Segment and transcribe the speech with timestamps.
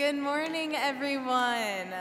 [0.00, 1.92] Good morning, everyone.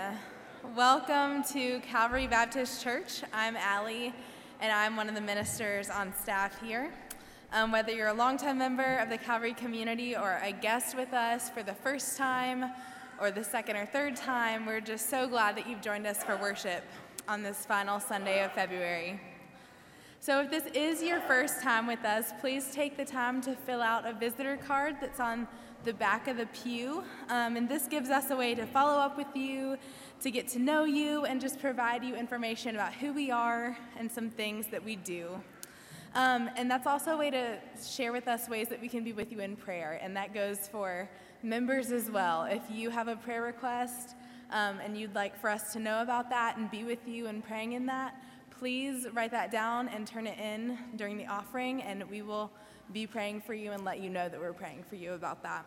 [0.73, 3.23] Welcome to Calvary Baptist Church.
[3.33, 4.13] I'm Allie,
[4.61, 6.93] and I'm one of the ministers on staff here.
[7.51, 11.49] Um, whether you're a longtime member of the Calvary community or a guest with us
[11.49, 12.71] for the first time
[13.19, 16.37] or the second or third time, we're just so glad that you've joined us for
[16.37, 16.85] worship
[17.27, 19.19] on this final Sunday of February.
[20.21, 23.81] So, if this is your first time with us, please take the time to fill
[23.81, 25.49] out a visitor card that's on
[25.85, 27.03] the back of the pew.
[27.29, 29.77] Um, and this gives us a way to follow up with you,
[30.21, 34.11] to get to know you, and just provide you information about who we are and
[34.11, 35.41] some things that we do.
[36.15, 39.13] Um, and that's also a way to share with us ways that we can be
[39.13, 39.99] with you in prayer.
[40.01, 41.09] And that goes for
[41.43, 42.43] members as well.
[42.43, 44.15] If you have a prayer request
[44.51, 47.43] um, and you'd like for us to know about that and be with you and
[47.43, 48.15] praying in that,
[48.59, 52.51] please write that down and turn it in during the offering, and we will
[52.93, 55.65] be praying for you and let you know that we're praying for you about that.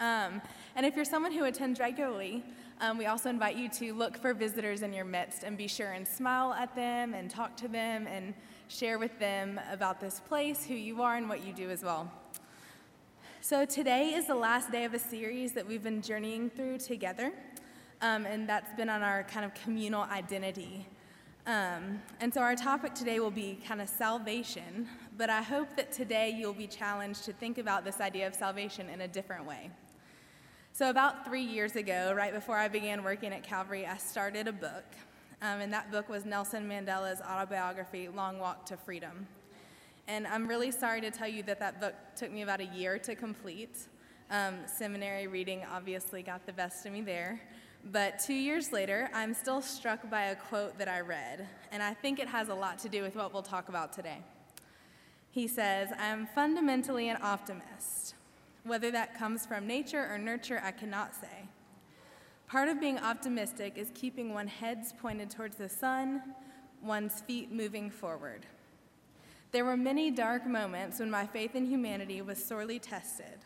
[0.00, 0.40] Um,
[0.76, 2.44] and if you're someone who attends regularly,
[2.80, 5.92] um, we also invite you to look for visitors in your midst and be sure
[5.92, 8.34] and smile at them and talk to them and
[8.68, 12.10] share with them about this place, who you are, and what you do as well.
[13.40, 17.32] So, today is the last day of a series that we've been journeying through together,
[18.02, 20.86] um, and that's been on our kind of communal identity.
[21.46, 24.86] Um, and so, our topic today will be kind of salvation,
[25.18, 28.88] but I hope that today you'll be challenged to think about this idea of salvation
[28.88, 29.68] in a different way.
[30.72, 34.52] So, about three years ago, right before I began working at Calvary, I started a
[34.52, 34.84] book.
[35.42, 39.26] Um, and that book was Nelson Mandela's autobiography, Long Walk to Freedom.
[40.06, 42.96] And I'm really sorry to tell you that that book took me about a year
[43.00, 43.76] to complete.
[44.30, 47.40] Um, seminary reading obviously got the best of me there.
[47.90, 51.94] But two years later, I'm still struck by a quote that I read, and I
[51.94, 54.18] think it has a lot to do with what we'll talk about today.
[55.38, 58.16] He says, I am fundamentally an optimist.
[58.64, 61.46] Whether that comes from nature or nurture, I cannot say.
[62.48, 66.34] Part of being optimistic is keeping one's heads pointed towards the sun,
[66.82, 68.46] one's feet moving forward.
[69.52, 73.38] There were many dark moments when my faith in humanity was sorely tested,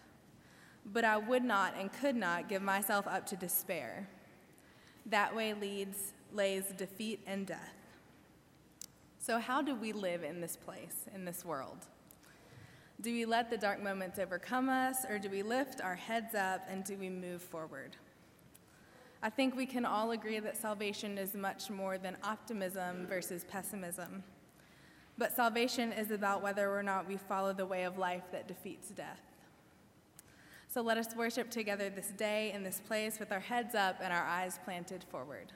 [0.94, 4.08] but I would not and could not give myself up to despair.
[5.04, 7.81] That way leads lays defeat and death.
[9.24, 11.86] So how do we live in this place, in this world?
[13.00, 16.66] Do we let the dark moments overcome us, or do we lift our heads up
[16.68, 17.94] and do we move forward?
[19.22, 24.24] I think we can all agree that salvation is much more than optimism versus pessimism.
[25.16, 28.88] But salvation is about whether or not we follow the way of life that defeats
[28.88, 29.22] death.
[30.66, 34.12] So let us worship together this day in this place with our heads up and
[34.12, 35.52] our eyes planted forward.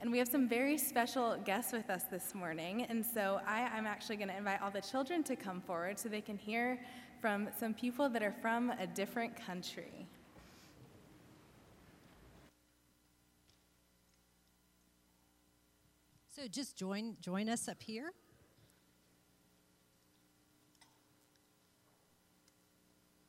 [0.00, 2.86] And we have some very special guests with us this morning.
[2.88, 6.08] And so I, am actually going to invite all the children to come forward so
[6.08, 6.78] they can hear
[7.20, 10.06] from some people that are from a different country.
[16.30, 18.12] So just join join us up here.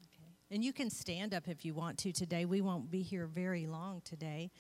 [0.04, 0.32] Okay.
[0.52, 2.46] And you can stand up if you want to today.
[2.46, 4.52] We won't be here very long today.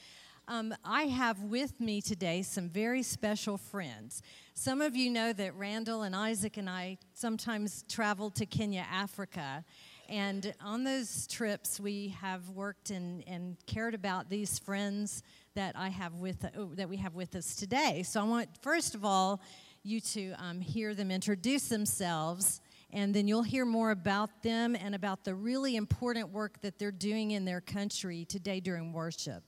[0.52, 4.24] Um, I have with me today some very special friends.
[4.56, 9.64] Some of you know that Randall and Isaac and I sometimes travel to Kenya, Africa.
[10.10, 15.22] And on those trips, we have worked and, and cared about these friends
[15.54, 18.02] that I have with uh, that we have with us today.
[18.02, 19.44] So I want, first of all,
[19.84, 22.60] you to um, hear them introduce themselves,
[22.92, 26.90] and then you'll hear more about them and about the really important work that they're
[26.90, 29.44] doing in their country today during worship.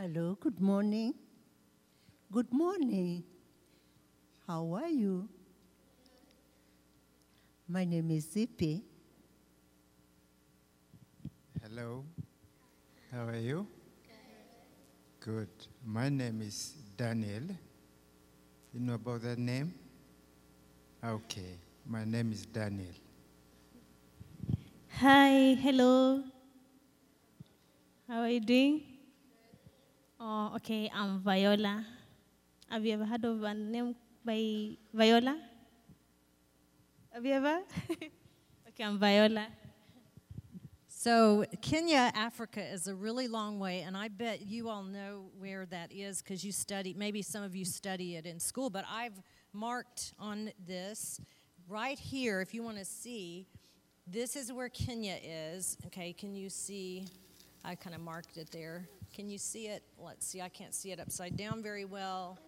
[0.00, 1.12] Hello, good morning.
[2.32, 3.22] Good morning.
[4.46, 5.28] How are you?
[7.68, 8.82] My name is Zippy.
[11.62, 12.06] Hello.
[13.12, 13.66] How are you?
[15.20, 15.50] Good.
[15.84, 17.42] My name is Daniel.
[18.72, 19.74] You know about that name?
[21.04, 21.58] Okay.
[21.86, 22.96] My name is Daniel.
[25.02, 26.24] Hi, hello.
[28.08, 28.89] How are you doing?
[30.22, 31.82] Oh, okay, I'm Viola.
[32.68, 35.38] Have you ever heard of a name by Viola?
[37.10, 37.60] Have you ever?
[38.68, 39.46] okay, I'm Viola.
[40.88, 45.64] So, Kenya, Africa is a really long way, and I bet you all know where
[45.70, 49.22] that is because you study, maybe some of you study it in school, but I've
[49.54, 51.18] marked on this
[51.66, 53.46] right here, if you want to see,
[54.06, 55.78] this is where Kenya is.
[55.86, 57.06] Okay, can you see?
[57.64, 58.86] I kind of marked it there.
[59.14, 59.82] Can you see it?
[59.98, 62.38] Let's see, I can't see it upside down very well,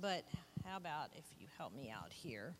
[0.00, 0.24] but
[0.64, 2.54] how about if you help me out here?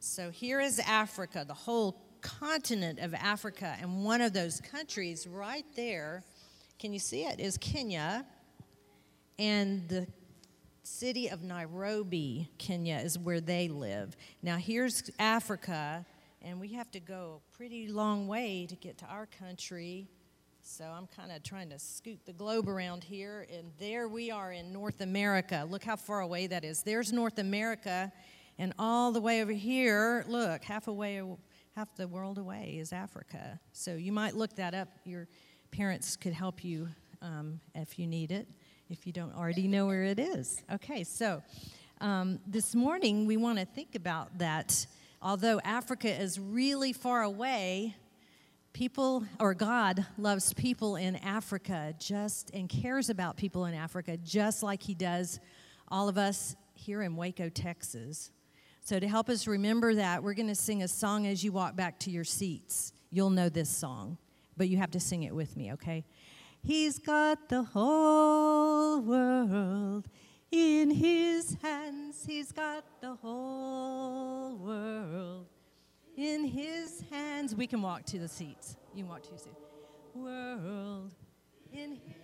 [0.00, 3.76] So here is Africa, the whole continent of Africa.
[3.80, 6.24] And one of those countries right there,
[6.78, 8.26] can you see it, is Kenya.
[9.38, 10.06] And the
[10.82, 14.16] city of Nairobi, Kenya, is where they live.
[14.42, 16.04] Now, here's Africa,
[16.42, 20.08] and we have to go a pretty long way to get to our country.
[20.72, 24.52] So I'm kind of trying to scoot the globe around here, and there we are
[24.52, 25.66] in North America.
[25.68, 26.82] Look how far away that is.
[26.82, 28.10] There's North America,
[28.58, 31.22] and all the way over here, look, half away,
[31.76, 33.60] half the world away is Africa.
[33.72, 34.88] So you might look that up.
[35.04, 35.28] Your
[35.72, 36.88] parents could help you
[37.20, 38.48] um, if you need it,
[38.88, 40.62] if you don't already know where it is.
[40.72, 41.42] Okay, so
[42.00, 44.86] um, this morning we want to think about that.
[45.20, 47.94] Although Africa is really far away,
[48.72, 54.62] people or God loves people in Africa just and cares about people in Africa just
[54.62, 55.40] like he does
[55.88, 58.30] all of us here in Waco, Texas.
[58.80, 61.76] So to help us remember that, we're going to sing a song as you walk
[61.76, 62.92] back to your seats.
[63.10, 64.18] You'll know this song,
[64.56, 66.04] but you have to sing it with me, okay?
[66.62, 70.08] He's got the whole world
[70.50, 72.24] in his hands.
[72.26, 75.46] He's got the whole world
[76.16, 77.54] in his hands.
[77.54, 78.76] We can walk to the seats.
[78.94, 79.52] You can walk to your seat.
[80.14, 81.12] World
[81.72, 82.21] in his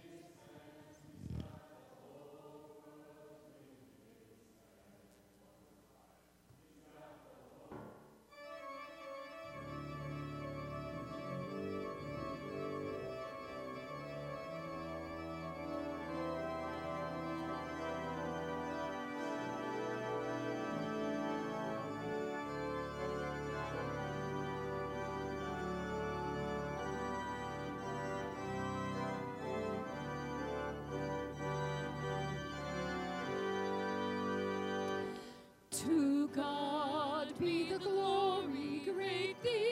[36.35, 39.68] God be the glory, great things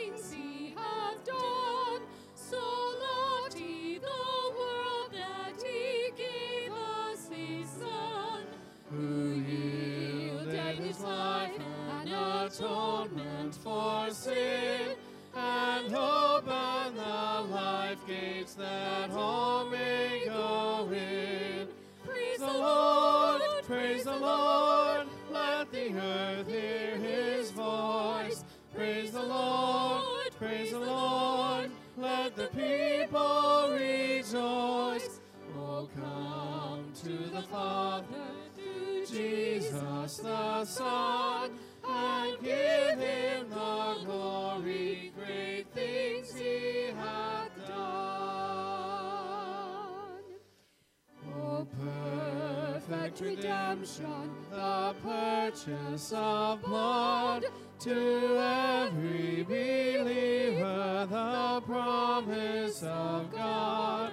[53.21, 57.47] redemption, the purchase of blood,
[57.81, 64.13] to every believer, the promise of God.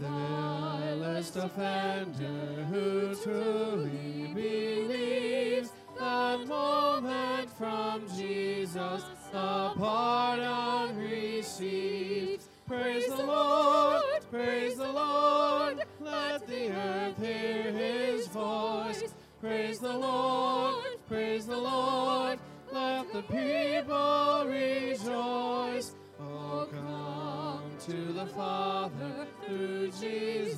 [0.00, 9.02] The vilest offender who truly believes, that moment from Jesus,
[9.32, 12.48] the pardon receives.
[12.66, 15.53] Praise the Lord, praise the Lord,
[19.44, 22.38] Praise the Lord, praise the Lord,
[22.72, 25.94] let the people rejoice.
[26.18, 30.56] Oh, come to the Father through Jesus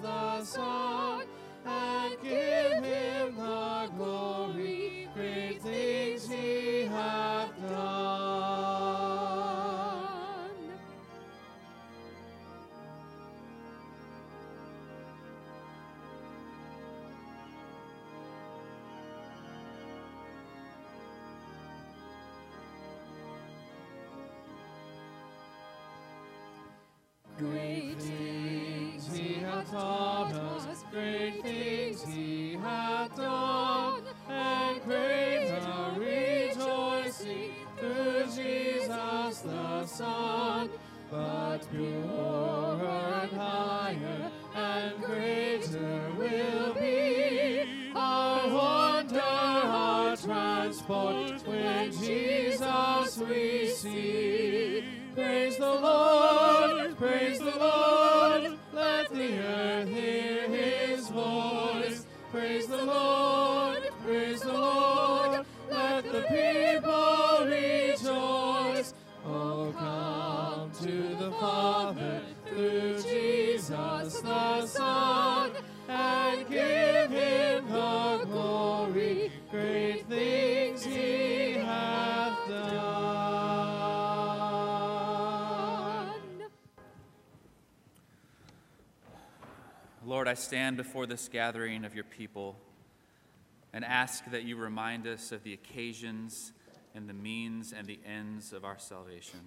[0.00, 1.26] the Son,
[1.66, 7.41] and give him the glory, great things he hath
[27.50, 37.50] Great things he hath taught us, great things he hath done, and great the rejoicing
[37.78, 40.70] through Jesus the Son.
[41.10, 53.66] But purer and higher and greater will be our wonder, our transport when Jesus we
[53.66, 54.84] see.
[55.14, 56.31] Praise the Lord,
[57.02, 62.06] praise the Lord, let the earth hear his voice.
[62.30, 68.94] Praise the Lord, praise the Lord, let the people rejoice.
[69.26, 72.11] Oh, come to the Father
[90.22, 92.54] Lord, I stand before this gathering of your people
[93.72, 96.52] and ask that you remind us of the occasions
[96.94, 99.40] and the means and the ends of our salvation.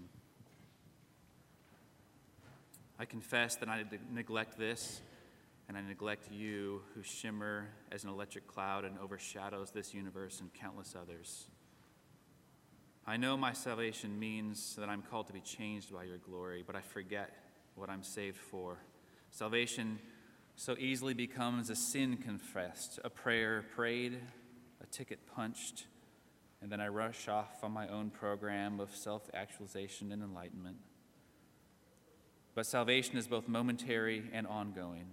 [3.00, 5.00] I confess that I neglect this
[5.70, 10.54] and I neglect you who shimmer as an electric cloud and overshadows this universe and
[10.54, 11.48] countless others.
[13.08, 16.76] I know my salvation means that I'm called to be changed by your glory, but
[16.76, 17.30] I forget
[17.76, 18.80] what I'm saved for.
[19.32, 20.00] Salvation
[20.56, 24.20] so easily becomes a sin confessed, a prayer prayed,
[24.82, 25.88] a ticket punched,
[26.62, 30.78] and then I rush off on my own program of self actualization and enlightenment.
[32.56, 35.08] But salvation is both momentary and ongoing.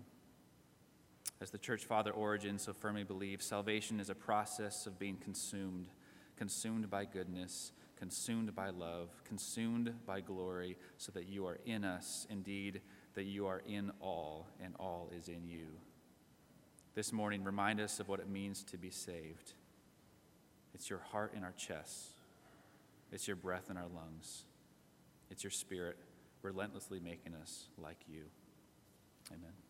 [1.41, 5.89] As the church father Origen so firmly believes, salvation is a process of being consumed,
[6.37, 12.29] consumed by goodness, consumed by love, consumed by glory, so that you are in us,
[12.31, 12.81] indeed,
[13.15, 15.67] that you are in all, and all is in you.
[16.95, 19.55] This morning, remind us of what it means to be saved.
[20.75, 22.11] It's your heart in our chests,
[23.11, 24.45] it's your breath in our lungs,
[25.31, 25.97] it's your spirit
[26.43, 28.23] relentlessly making us like you.
[29.31, 29.62] Amen.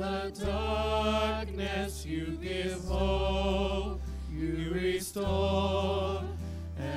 [0.00, 4.00] The darkness, you give hope,
[4.32, 6.22] you restore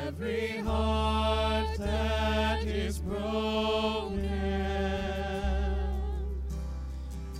[0.05, 4.22] every heart that is broken.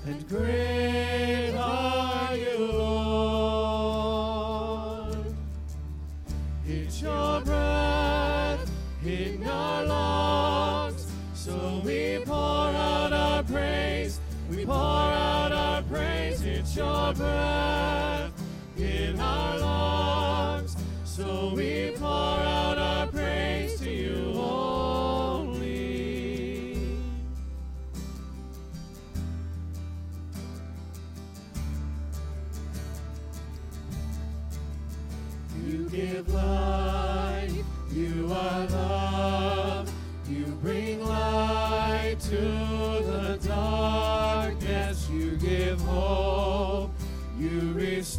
[0.06, 0.93] And great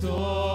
[0.05, 0.54] restore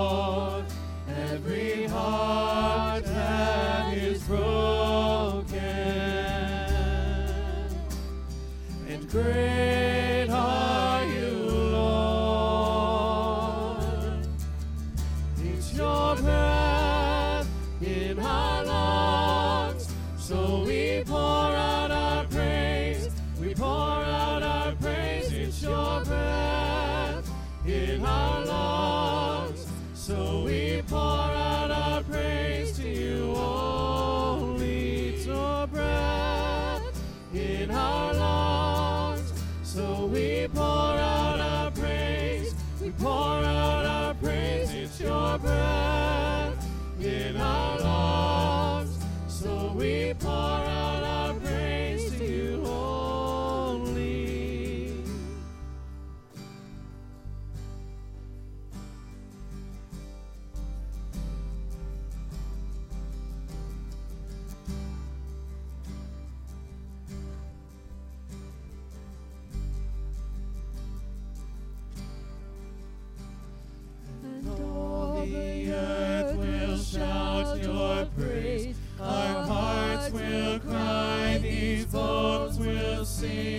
[83.20, 83.59] sing.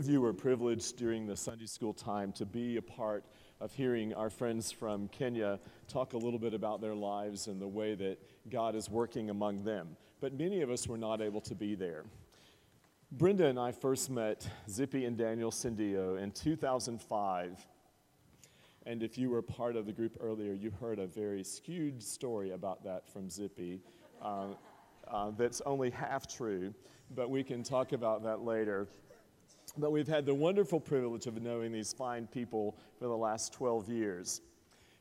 [0.00, 3.22] Of you were privileged during the Sunday school time to be a part
[3.60, 7.68] of hearing our friends from Kenya talk a little bit about their lives and the
[7.68, 8.16] way that
[8.48, 9.98] God is working among them.
[10.22, 12.04] But many of us were not able to be there.
[13.12, 17.66] Brenda and I first met Zippy and Daniel Sendio in 2005.
[18.86, 22.52] And if you were part of the group earlier, you heard a very skewed story
[22.52, 23.82] about that from Zippy.
[24.22, 24.46] Uh,
[25.06, 26.72] uh, that's only half true,
[27.14, 28.88] but we can talk about that later.
[29.78, 33.88] But we've had the wonderful privilege of knowing these fine people for the last 12
[33.88, 34.40] years.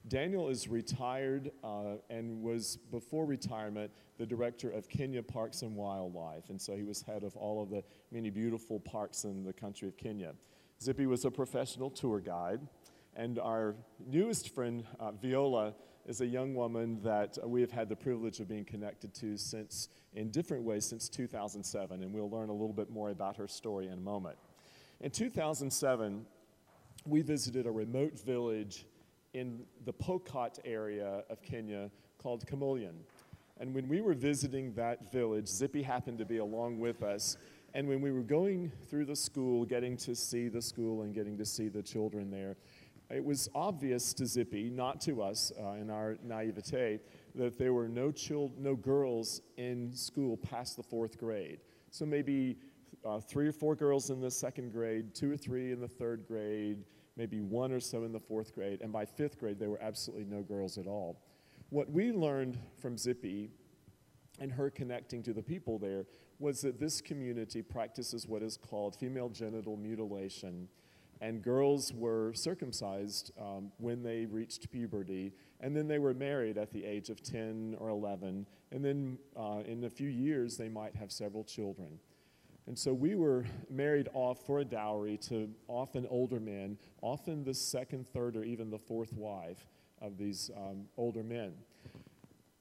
[0.08, 6.50] Daniel is retired uh, and was, before retirement, the director of Kenya Parks and Wildlife.
[6.50, 9.88] And so he was head of all of the many beautiful parks in the country
[9.88, 10.34] of Kenya.
[10.82, 12.62] Zippy was a professional tour guide.
[13.16, 13.76] And our
[14.08, 15.74] newest friend, uh, Viola,
[16.06, 19.90] is a young woman that we have had the privilege of being connected to since,
[20.14, 22.02] in different ways, since 2007.
[22.02, 24.38] And we'll learn a little bit more about her story in a moment.
[25.02, 26.26] In 2007,
[27.06, 28.86] we visited a remote village
[29.34, 31.90] in the Pokot area of Kenya
[32.22, 32.96] called Komolion.
[33.62, 37.38] And when we were visiting that village, Zippy happened to be along with us.
[37.74, 41.38] And when we were going through the school, getting to see the school and getting
[41.38, 42.58] to see the children there,
[43.10, 47.00] it was obvious to Zippy, not to us uh, in our naivete,
[47.36, 51.60] that there were no, chil- no girls in school past the fourth grade.
[51.90, 52.58] So maybe
[53.06, 56.26] uh, three or four girls in the second grade, two or three in the third
[56.28, 56.84] grade,
[57.16, 60.26] maybe one or so in the fourth grade, and by fifth grade, there were absolutely
[60.26, 61.22] no girls at all.
[61.70, 63.52] What we learned from Zippy
[64.40, 66.06] and her connecting to the people there
[66.40, 70.68] was that this community practices what is called female genital mutilation.
[71.22, 76.72] And girls were circumcised um, when they reached puberty, and then they were married at
[76.72, 80.96] the age of 10 or 11, and then uh, in a few years they might
[80.96, 82.00] have several children.
[82.68, 87.54] And so we were married off for a dowry to often older men, often the
[87.54, 89.68] second, third, or even the fourth wife
[90.02, 91.54] of these um, older men.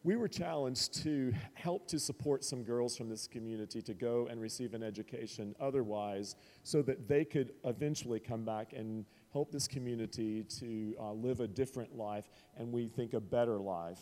[0.04, 4.40] We were challenged to help to support some girls from this community to go and
[4.40, 10.44] receive an education otherwise so that they could eventually come back and help this community
[10.60, 13.98] to uh, live a different life and we think a better life.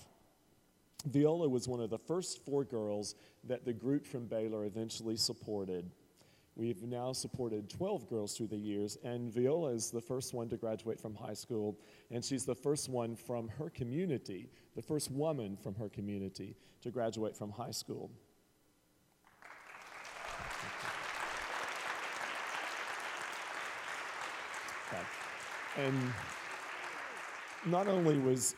[1.04, 5.90] Viola was one of the first four girls that the group from Baylor eventually supported.
[6.56, 10.56] We've now supported 12 girls through the years, and Viola is the first one to
[10.56, 11.78] graduate from high school,
[12.10, 16.90] and she's the first one from her community, the first woman from her community to
[16.90, 18.10] graduate from high school.
[24.88, 25.02] Okay.
[25.76, 26.12] And
[27.66, 28.54] not only was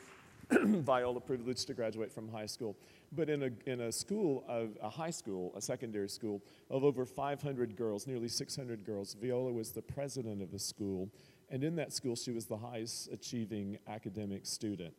[0.64, 2.76] Viola privileged to graduate from high school,
[3.12, 7.04] but in a, in a school of a high school, a secondary school of over
[7.04, 11.10] 500 girls, nearly 600 girls, Viola was the president of the school,
[11.50, 14.94] and in that school she was the highest achieving academic student.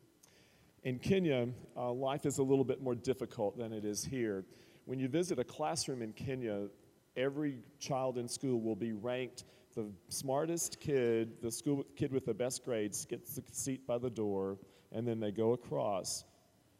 [0.84, 4.44] In Kenya, uh, life is a little bit more difficult than it is here.
[4.86, 6.68] When you visit a classroom in Kenya,
[7.16, 12.34] every child in school will be ranked the smartest kid, the school kid with the
[12.34, 14.58] best grades gets the seat by the door,
[14.92, 16.24] and then they go across.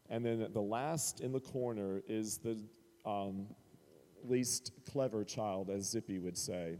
[0.08, 2.58] And then the last in the corner is the
[3.06, 3.46] um,
[4.24, 6.78] least clever child, as Zippy would say,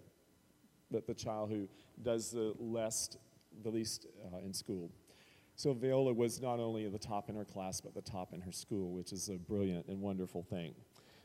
[0.91, 1.69] that the child who
[2.03, 3.19] does the least,
[3.63, 4.91] the least uh, in school.
[5.55, 8.53] So Viola was not only the top in her class, but the top in her
[8.53, 10.75] school, which is a brilliant and wonderful thing.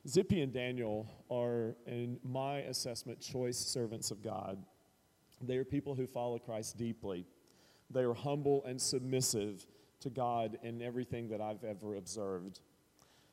[0.08, 4.64] Zippy and Daniel are, in my assessment, choice servants of God.
[5.42, 7.26] They are people who follow Christ deeply.
[7.90, 9.66] They are humble and submissive
[10.06, 12.60] to God in everything that I've ever observed.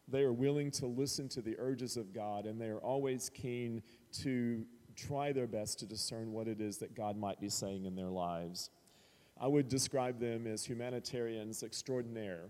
[0.09, 3.83] They are willing to listen to the urges of God, and they are always keen
[4.23, 4.65] to
[4.97, 8.09] try their best to discern what it is that God might be saying in their
[8.09, 8.71] lives.
[9.39, 12.47] I would describe them as humanitarians extraordinaire,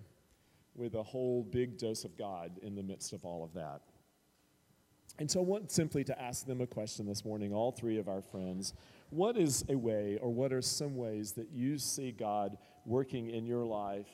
[0.74, 3.82] with a whole big dose of God in the midst of all of that.
[5.18, 8.08] And so I want simply to ask them a question this morning, all three of
[8.08, 8.72] our friends.
[9.10, 13.46] What is a way, or what are some ways that you see God working in
[13.46, 14.08] your life.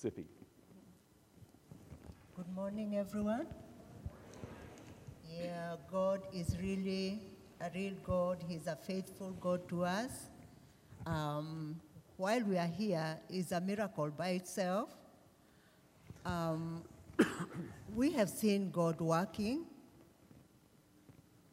[0.00, 0.26] Zippy.
[2.34, 3.46] Good morning, everyone.
[5.30, 7.22] Yeah, God is really
[7.60, 8.44] a real God.
[8.48, 10.10] He's a faithful God to us.
[11.06, 11.80] Um,
[12.16, 14.90] while we are here, is a miracle by itself.
[16.24, 16.82] Um,
[17.94, 19.66] we have seen God working.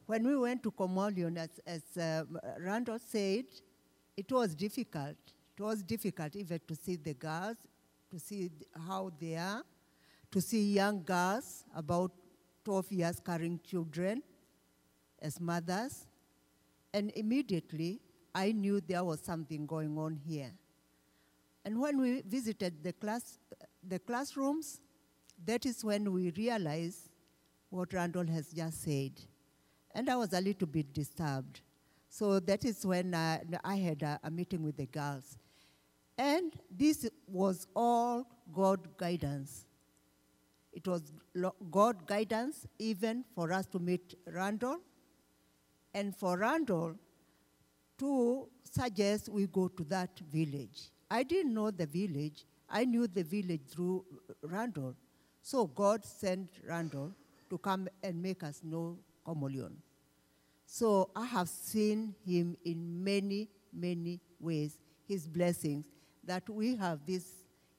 [0.07, 2.23] When we went to Komolion, as, as uh,
[2.59, 3.45] Randall said,
[4.15, 5.15] it was difficult.
[5.57, 7.57] It was difficult even to see the girls,
[8.11, 8.49] to see
[8.87, 9.63] how they are,
[10.31, 12.11] to see young girls about
[12.63, 14.23] 12 years carrying children
[15.21, 16.05] as mothers.
[16.93, 18.01] And immediately,
[18.33, 20.51] I knew there was something going on here.
[21.65, 23.39] And when we visited the, class,
[23.87, 24.81] the classrooms,
[25.45, 27.09] that is when we realized
[27.69, 29.13] what Randall has just said.
[29.95, 31.61] And I was a little bit disturbed.
[32.13, 35.39] So that is when uh, I had a, a meeting with the girls.
[36.15, 39.65] And this was all God guidance.
[40.71, 41.11] It was
[41.71, 44.77] God guidance even for us to meet Randall
[45.95, 46.93] and for Randall
[47.97, 50.91] to suggest we go to that village.
[51.09, 52.45] I didn't know the village.
[52.69, 54.05] I knew the village through
[54.43, 54.93] Randall.
[55.41, 57.11] So God sent Randall
[57.49, 59.77] to come and make us know Komolion.
[60.73, 65.85] So I have seen him in many, many ways, his blessings,
[66.23, 67.25] that we have this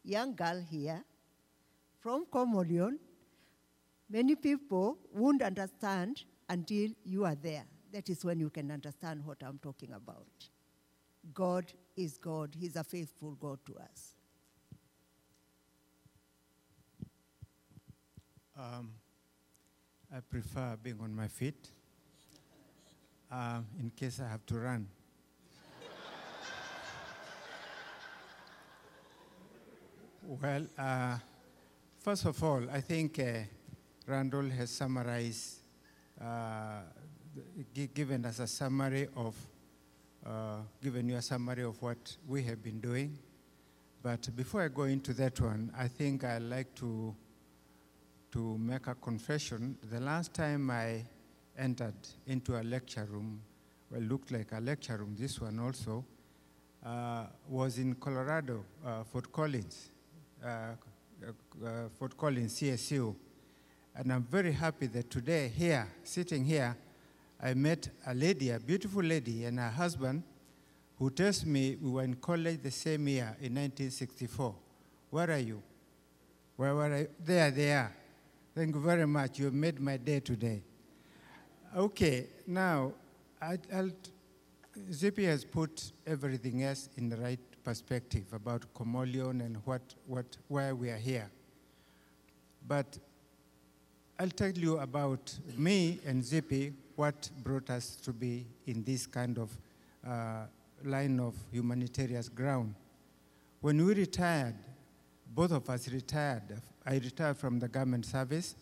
[0.04, 1.02] young girl here
[1.98, 2.98] from Komolion.
[4.08, 7.64] Many people won't understand until you are there.
[7.92, 10.28] That is when you can understand what I'm talking about.
[11.32, 14.14] God is God, He's a faithful God to us.
[18.56, 18.92] Um,
[20.14, 21.72] I prefer being on my feet
[23.30, 24.88] um, in case I have to run.
[30.22, 31.18] well, uh,
[32.00, 33.40] first of all, I think uh,
[34.06, 35.58] Randall has summarized,
[36.20, 36.80] uh,
[37.74, 39.34] gi- given us a summary of,
[40.24, 43.18] uh, given you a summary of what we have been doing.
[44.02, 47.14] But before I go into that one, I think I'd like to
[48.32, 49.78] to make a confession.
[49.92, 51.04] The last time I
[51.58, 51.94] entered
[52.26, 53.40] into a lecture room,
[53.90, 56.04] well, looked like a lecture room, this one also,
[56.84, 59.90] uh, was in Colorado, uh, Fort Collins,
[60.44, 60.48] uh,
[61.64, 63.14] uh, Fort Collins, CSU.
[63.96, 66.76] And I'm very happy that today, here, sitting here,
[67.40, 70.22] I met a lady, a beautiful lady, and her husband,
[70.98, 74.54] who tells me we were in college the same year in 1964.
[75.10, 75.62] Where are you?
[76.56, 77.06] Where were I?
[77.24, 77.94] There they are.
[78.54, 79.38] Thank you very much.
[79.38, 80.62] You made my day today.
[81.76, 82.92] Okay, now,
[83.42, 83.90] I, I'll,
[84.92, 90.72] Zippy has put everything else in the right perspective about Komolion and what, what, why
[90.72, 91.28] we are here.
[92.68, 92.96] But
[94.20, 99.36] I'll tell you about me and Zippy, what brought us to be in this kind
[99.36, 99.50] of
[100.06, 100.44] uh,
[100.84, 102.76] line of humanitarian ground.
[103.60, 104.54] When we retired,
[105.26, 106.60] both of us retired.
[106.86, 108.54] I retired from the government service.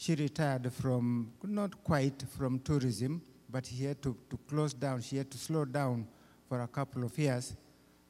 [0.00, 5.00] She retired from, not quite from tourism, but she had to, to close down.
[5.00, 6.06] She had to slow down
[6.48, 7.56] for a couple of years.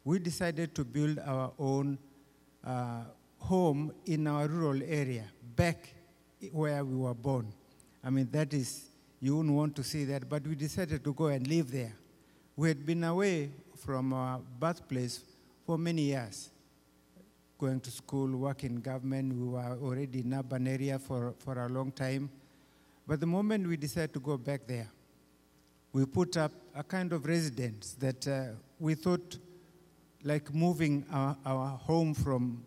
[0.05, 1.97] We decided to build our own
[2.63, 3.05] uh,
[3.39, 5.25] home in our rural area,
[5.57, 5.95] back
[6.53, 7.51] where we were born.
[8.05, 11.29] I mean, that is, you wouldn't want to see that, but we decided to go
[11.29, 11.97] and live there.
[12.55, 15.25] We had been away from our birthplace
[15.65, 16.51] for many years
[17.59, 19.35] going to school, work in government.
[19.35, 22.31] We were already in urban area for, for a long time.
[23.07, 24.89] But the moment we decided to go back there,
[25.93, 28.45] we put up a kind of residence that uh,
[28.79, 29.39] we thought
[30.23, 32.65] like moving our, our home from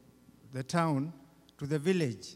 [0.54, 1.13] the town
[1.58, 2.36] to the village.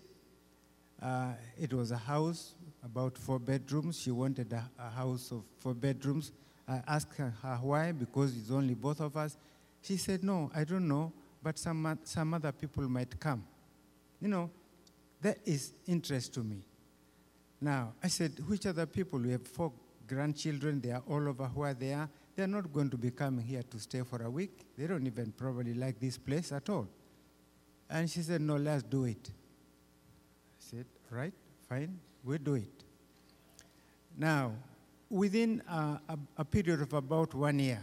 [1.02, 4.00] Uh, it was a house, about four bedrooms.
[4.00, 6.32] She wanted a, a house of four bedrooms.
[6.68, 9.36] I asked her, her why, because it's only both of us.
[9.82, 11.12] She said, no, I don't know
[11.46, 13.44] but some, some other people might come.
[14.20, 14.50] You know,
[15.22, 16.64] that is interest to me.
[17.62, 19.20] Now, I said, which other people?
[19.20, 19.72] We have four
[20.08, 22.10] grandchildren, they are all over where they are.
[22.36, 24.66] They're not going to be coming here to stay for a week.
[24.76, 26.88] They don't even probably like this place at all.
[27.92, 29.30] And she said, no, let's do it.
[29.30, 31.34] I said, right,
[31.70, 32.84] fine, we'll do it.
[34.18, 34.52] Now,
[35.12, 37.82] within uh, a, a period of about one year,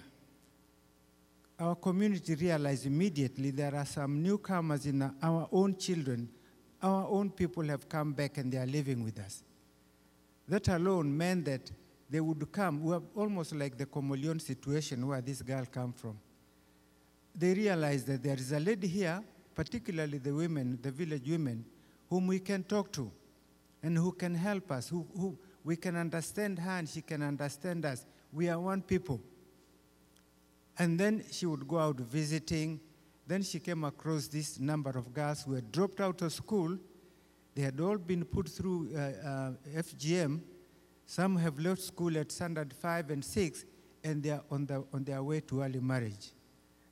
[1.62, 6.28] our community realized immediately there are some newcomers in our own children.
[6.82, 9.44] Our own people have come back and they are living with us.
[10.48, 11.70] That alone meant that
[12.10, 16.18] they would come, we were almost like the Komolion situation where this girl came from.
[17.32, 19.22] They realized that there is a lady here,
[19.54, 21.64] particularly the women, the village women,
[22.10, 23.08] whom we can talk to
[23.84, 27.86] and who can help us, who, who we can understand her and she can understand
[27.86, 28.04] us.
[28.32, 29.20] We are one people.
[30.78, 32.80] And then she would go out visiting.
[33.26, 36.78] Then she came across this number of girls who had dropped out of school.
[37.54, 40.40] They had all been put through uh, uh, FGM.
[41.04, 43.64] Some have left school at standard five and six,
[44.02, 46.30] and they are on, the, on their way to early marriage.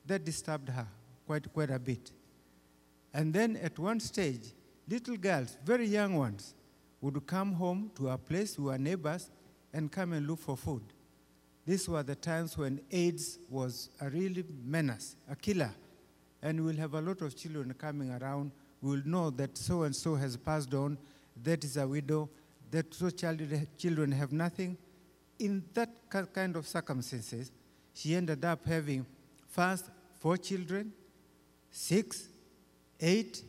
[0.05, 0.87] That disturbed her
[1.25, 2.11] quite, quite a bit.
[3.13, 4.53] And then at one stage,
[4.87, 6.53] little girls, very young ones,
[7.01, 9.29] would come home to our place, who are neighbors,
[9.73, 10.83] and come and look for food.
[11.65, 15.71] These were the times when AIDS was a really menace, a killer.
[16.41, 18.51] And we'll have a lot of children coming around.
[18.81, 20.97] We'll know that so and so has passed on,
[21.43, 22.29] that is a widow,
[22.71, 23.41] that so child,
[23.77, 24.77] children have nothing.
[25.37, 25.89] In that
[26.33, 27.51] kind of circumstances,
[27.93, 29.05] she ended up having
[29.49, 29.85] first
[30.19, 30.91] four children,
[31.69, 32.27] six,
[32.99, 33.43] eight,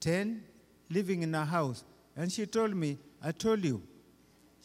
[0.00, 0.42] ten,
[0.90, 1.84] living in a house.
[2.16, 3.82] And she told me, I told you,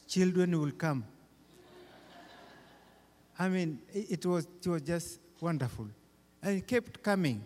[0.07, 1.05] children will come.
[3.37, 5.87] I mean, it, was, it was just wonderful.
[6.41, 7.43] And it kept coming.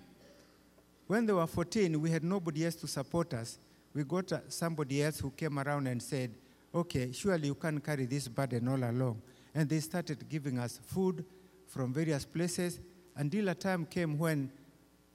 [1.07, 3.57] When they were 14, we had nobody else to support us.
[3.93, 6.31] We got uh, somebody else who came around and said,
[6.75, 9.21] Okay, surely you can't carry this burden all along.
[9.55, 11.23] And they started giving us food
[11.67, 12.79] from various places
[13.15, 14.51] until a time came when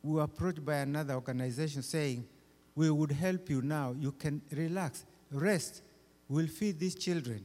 [0.02, 2.26] we were approached by another organization saying,
[2.74, 3.94] We would help you now.
[3.98, 5.82] You can relax, rest.
[6.28, 7.44] We'll feed these children.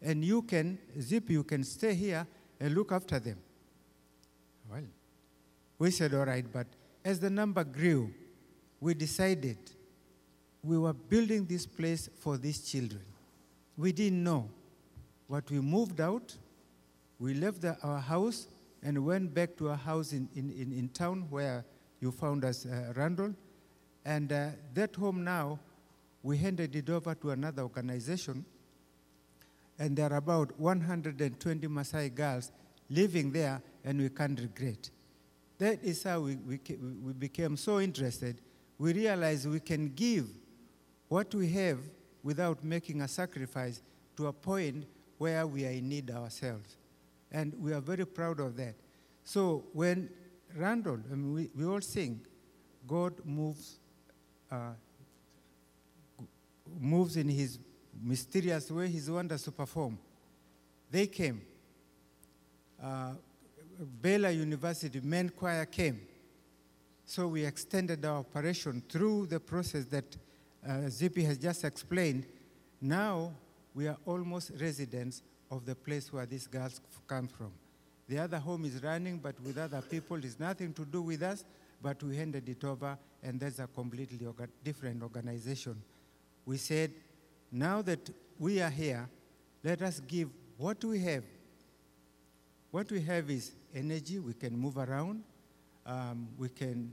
[0.00, 2.26] And you can, Zip, you can stay here
[2.62, 3.38] and look after them.
[4.70, 4.84] Well,
[5.80, 6.68] we said, All right, but
[7.04, 8.14] as the number grew,
[8.80, 9.58] we decided
[10.62, 13.02] we were building this place for these children.
[13.76, 14.48] We didn't know.
[15.28, 16.36] But we moved out,
[17.18, 18.46] we left the, our house,
[18.80, 21.64] and went back to our house in, in, in, in town where
[22.00, 23.34] you found us, uh, Randall.
[24.04, 25.58] And uh, that home now,
[26.22, 28.44] we handed it over to another organization,
[29.82, 32.52] and there are about 120 Maasai girls
[32.88, 34.88] living there, and we can't regret.
[35.58, 36.60] That is how we, we,
[37.02, 38.40] we became so interested.
[38.78, 40.28] We realized we can give
[41.08, 41.80] what we have
[42.22, 43.82] without making a sacrifice
[44.16, 44.84] to a point
[45.18, 46.76] where we are in need ourselves.
[47.32, 48.76] And we are very proud of that.
[49.24, 50.10] So when
[50.54, 52.20] Randall, I mean, we, we all sing,
[52.86, 53.80] God moves,
[54.48, 54.74] uh,
[56.78, 57.58] moves in his
[58.02, 59.98] mysterious way, his wonders to perform.
[60.90, 61.42] They came.
[62.82, 63.12] Uh,
[64.00, 66.00] Baylor University men choir came.
[67.04, 70.04] So we extended our operation through the process that
[70.66, 72.26] uh, Zippy has just explained.
[72.80, 73.32] Now
[73.74, 77.52] we are almost residents of the place where these girls come from.
[78.08, 80.16] The other home is running, but with other people.
[80.16, 81.44] It's nothing to do with us,
[81.80, 85.80] but we handed it over, and that's a completely orga- different organization.
[86.44, 86.90] We said,
[87.52, 89.08] now that we are here,
[89.62, 91.24] let us give what we have.
[92.70, 95.22] What we have is energy, we can move around,
[95.84, 96.92] um, we, can,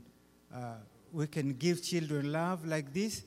[0.54, 0.74] uh,
[1.12, 3.22] we can give children love like this,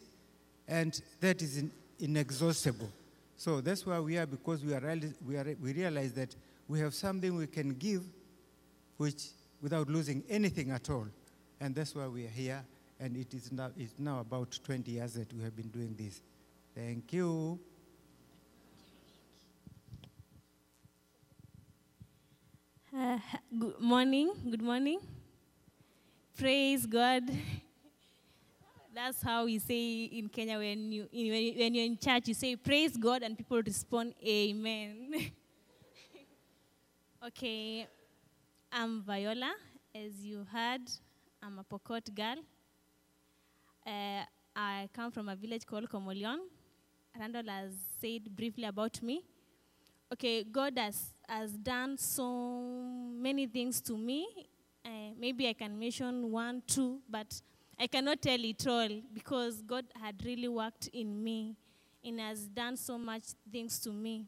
[0.68, 2.90] and that is in, inexhaustible.
[3.36, 6.36] So that's why we are, because we, are, we, are, we realize that
[6.68, 8.04] we have something we can give
[8.98, 9.30] which,
[9.62, 11.08] without losing anything at all.
[11.60, 12.64] And that's why we are here,
[13.00, 16.22] and it is now, it's now about 20 years that we have been doing this.
[16.76, 17.60] Thank you.
[22.92, 23.20] Uh,
[23.60, 24.34] good morning.
[24.50, 25.00] Good morning.
[26.36, 27.30] Praise God.
[28.92, 32.98] That's how we say in Kenya when you when you're in church, you say praise
[32.98, 35.30] God, and people respond Amen.
[37.28, 37.86] okay,
[38.72, 39.54] I'm Viola.
[39.94, 40.90] As you heard,
[41.44, 42.42] I'm a Pokot girl.
[43.86, 46.40] Uh, I come from a village called Komolion.
[47.20, 49.24] Randall has said briefly about me.
[50.12, 54.28] Okay, God has, has done so many things to me.
[54.86, 57.42] Uh, maybe I can mention one, two, but
[57.80, 61.56] I cannot tell it all because God had really worked in me
[62.04, 64.26] and has done so much things to me.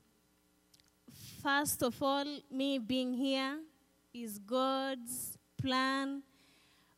[1.41, 3.57] First of all, me being here
[4.13, 6.23] is God's plan.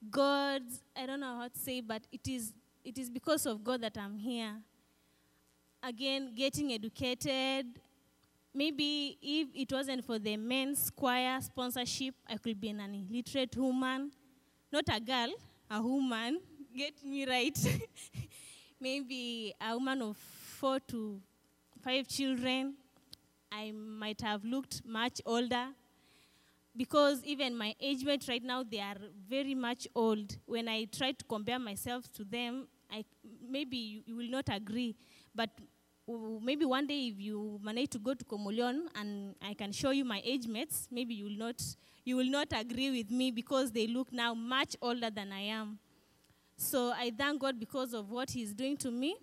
[0.09, 3.81] God's, I don't know how to say, but it is, it is because of God
[3.81, 4.55] that I'm here.
[5.87, 7.65] Again, getting educated,
[8.53, 14.11] maybe if it wasn't for the men's choir sponsorship, I could be an illiterate woman,
[14.69, 15.29] not a girl,
[15.71, 16.41] a woman.
[16.75, 17.57] Get me right.
[18.81, 21.21] maybe a woman of four to
[21.81, 22.73] five children.
[23.49, 25.67] I might have looked much older
[26.75, 28.97] because even my age mate right now they are
[29.27, 33.03] very much old when i try to compare myself to them I,
[33.49, 34.95] maybe you, you will not agree
[35.33, 35.49] but
[36.41, 40.05] maybe one day if you manage to go to Komolion and i can show you
[40.05, 41.61] my age mates maybe you will not
[42.05, 45.77] you will not agree with me because they look now much older than i am
[46.55, 49.17] so i thank god because of what he's doing to me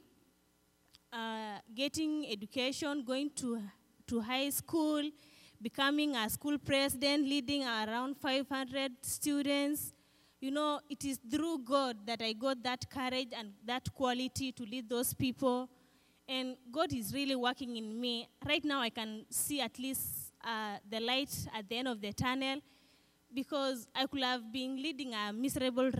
[1.14, 3.60] uh, getting education, going to,
[4.06, 5.02] to high school,
[5.62, 9.92] becoming a school president, leading around 500 students.
[10.40, 14.64] You know, it is through God that I got that courage and that quality to
[14.64, 15.68] lead those people.
[16.28, 18.28] And God is really working in me.
[18.46, 22.12] Right now, I can see at least uh, the light at the end of the
[22.12, 22.60] tunnel
[23.32, 25.90] because I could have been leading a miserable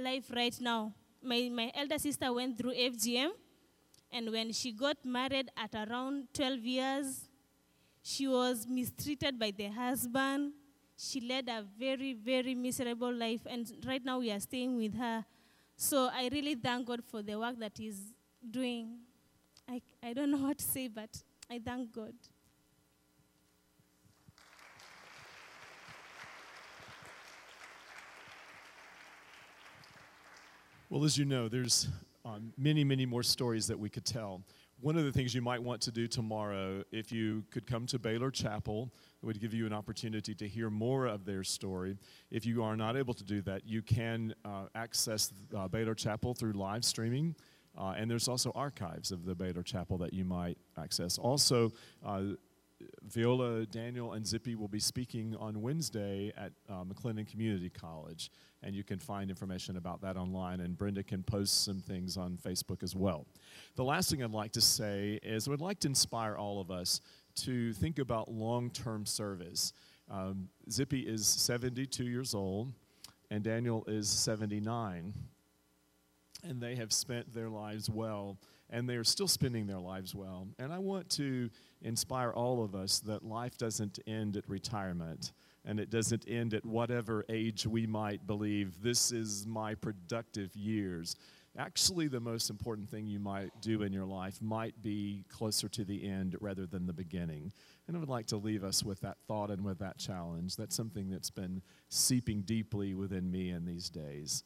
[0.00, 0.94] life right now.
[1.22, 3.30] My, my elder sister went through FGM.
[4.12, 7.28] And when she got married at around 12 years,
[8.02, 10.52] she was mistreated by the husband.
[10.96, 13.40] She led a very, very miserable life.
[13.46, 15.24] And right now we are staying with her.
[15.76, 18.14] So I really thank God for the work that He's
[18.48, 18.98] doing.
[19.68, 22.14] I, I don't know what to say, but I thank God.
[30.90, 31.88] Well, as you know, there's
[32.24, 34.42] um, many, many more stories that we could tell.
[34.80, 37.98] One of the things you might want to do tomorrow, if you could come to
[37.98, 41.96] Baylor Chapel, it would give you an opportunity to hear more of their story.
[42.30, 46.34] If you are not able to do that, you can uh, access uh, Baylor Chapel
[46.34, 47.34] through live streaming.
[47.76, 51.18] Uh, and there's also archives of the Baylor Chapel that you might access.
[51.18, 51.72] Also,
[52.04, 52.22] uh,
[53.02, 58.30] Viola, Daniel, and Zippy will be speaking on Wednesday at uh, McLennan Community College,
[58.62, 62.36] and you can find information about that online, and Brenda can post some things on
[62.36, 63.26] Facebook as well.
[63.76, 66.70] The last thing I'd like to say is I would like to inspire all of
[66.70, 67.00] us
[67.36, 69.72] to think about long term service.
[70.10, 72.72] Um, Zippy is 72 years old,
[73.30, 75.14] and Daniel is 79
[76.44, 78.38] and they have spent their lives well,
[78.70, 80.48] and they are still spending their lives well.
[80.58, 81.50] And I want to
[81.82, 85.32] inspire all of us that life doesn't end at retirement,
[85.64, 91.16] and it doesn't end at whatever age we might believe this is my productive years.
[91.56, 95.84] Actually, the most important thing you might do in your life might be closer to
[95.84, 97.52] the end rather than the beginning.
[97.86, 100.56] And I would like to leave us with that thought and with that challenge.
[100.56, 104.42] That's something that's been seeping deeply within me in these days.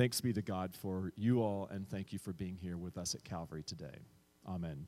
[0.00, 3.14] Thanks be to God for you all, and thank you for being here with us
[3.14, 4.06] at Calvary today.
[4.48, 4.86] Amen.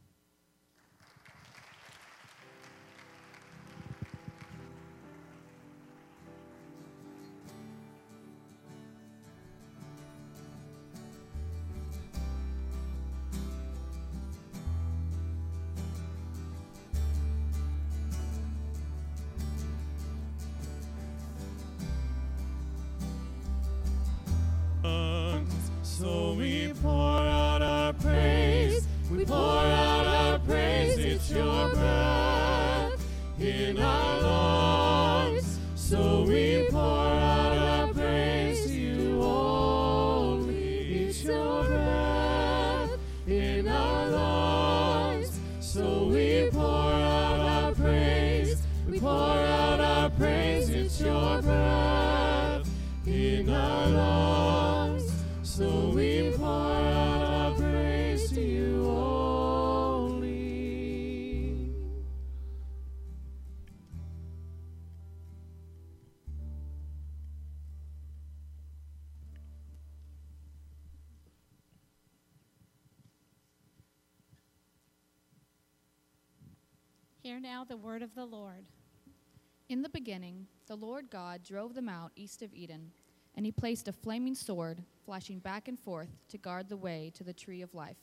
[81.13, 82.91] God drove them out east of Eden,
[83.37, 87.23] and he placed a flaming sword flashing back and forth to guard the way to
[87.23, 87.99] the tree of life.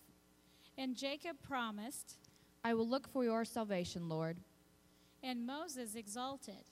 [0.77, 2.17] And Jacob promised,
[2.63, 4.37] I will look for your salvation, Lord.
[5.23, 6.69] and Moses exalted.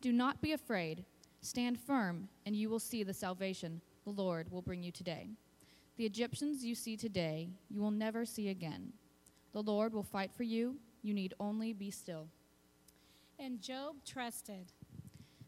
[0.00, 1.04] Do not be afraid.
[1.40, 5.28] Stand firm, and you will see the salvation the Lord will bring you today.
[5.96, 8.92] The Egyptians you see today, you will never see again.
[9.52, 10.76] The Lord will fight for you.
[11.02, 12.26] You need only be still.
[13.38, 14.72] And Job trusted.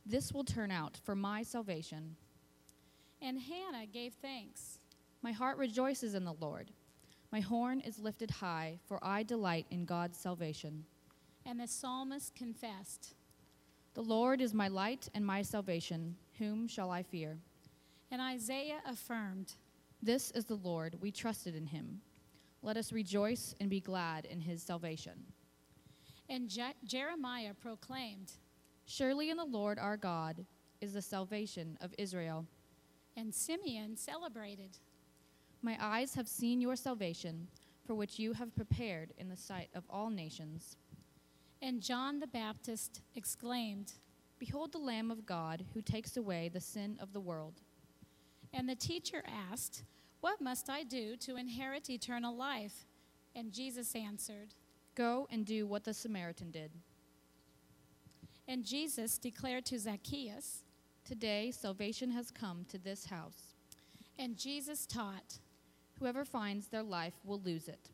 [0.09, 2.17] This will turn out for my salvation.
[3.21, 4.79] And Hannah gave thanks.
[5.21, 6.71] My heart rejoices in the Lord.
[7.31, 10.87] My horn is lifted high, for I delight in God's salvation.
[11.45, 13.17] And the psalmist confessed.
[13.93, 16.17] The Lord is my light and my salvation.
[16.39, 17.37] Whom shall I fear?
[18.11, 19.53] And Isaiah affirmed.
[20.03, 20.97] This is the Lord.
[21.03, 22.01] We trusted in him.
[22.63, 25.27] Let us rejoice and be glad in his salvation.
[26.31, 28.33] And Je- Jeremiah proclaimed,
[28.91, 30.47] Surely in the Lord our God
[30.81, 32.47] is the salvation of Israel.
[33.17, 34.79] and Simeon celebrated.
[35.61, 37.49] My eyes have seen your salvation,
[37.85, 40.77] for which you have prepared in the sight of all nations.
[41.61, 43.93] And John the Baptist exclaimed,
[44.39, 47.61] Behold the Lamb of God who takes away the sin of the world.
[48.55, 49.83] And the teacher asked,
[50.21, 52.87] What must I do to inherit eternal life?
[53.35, 54.55] And Jesus answered,
[54.95, 56.71] Go and do what the Samaritan did.
[58.49, 60.65] And Jesus declared to Zacchaeus,
[61.05, 63.55] Today salvation has come to this house.
[64.19, 65.39] and Jesus taught,
[65.99, 67.91] Whoever finds their life will lose it,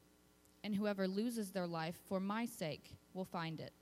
[0.62, 3.72] and whoever loses their life for my sake will find it.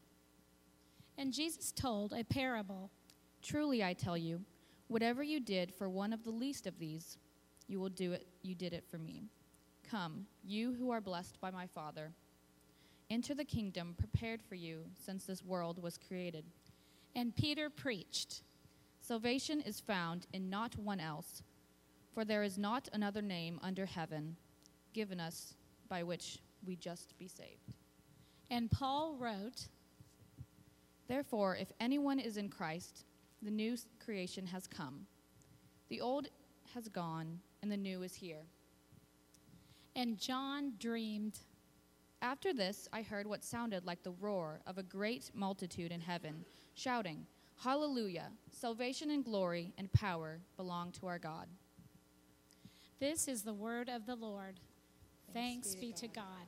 [1.18, 2.90] and Jesus told a parable.
[3.42, 4.40] Truly I tell you,
[4.88, 7.18] whatever you did for one of the least of these,
[7.68, 9.24] you will do it you did it for me.
[9.90, 12.12] Come, you who are blessed by my Father,
[13.10, 16.44] enter the kingdom prepared for you since this world was created.
[17.14, 18.42] And Peter preached,
[19.00, 21.42] Salvation is found in not one else,
[22.14, 24.36] for there is not another name under heaven
[24.92, 25.54] given us
[25.88, 27.74] by which we just be saved.
[28.50, 29.68] and Paul wrote,
[31.08, 33.04] Therefore, if anyone is in Christ,
[33.42, 35.06] the new creation has come.
[35.88, 36.28] The old
[36.74, 38.44] has gone, and the new is here.
[39.96, 41.38] and John dreamed,
[42.22, 46.44] After this, I heard what sounded like the roar of a great multitude in heaven,
[46.74, 47.26] shouting,
[47.62, 48.30] Hallelujah!
[48.50, 51.46] Salvation and glory and power belong to our God.
[52.98, 54.58] This is the word of the Lord.
[55.32, 56.46] Thanks, be to God.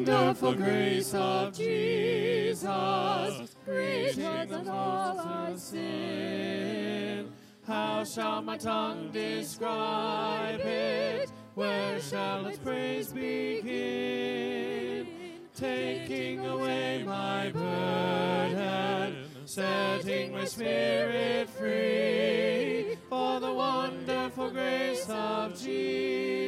[0.00, 2.64] Wonderful grace of Jesus,
[3.66, 7.30] greater than all our sin.
[7.66, 11.30] How shall my tongue describe it?
[11.54, 15.06] Where shall its praise begin?
[15.54, 22.96] Taking away my burden, setting my spirit free.
[23.10, 26.39] For the wonderful grace of Jesus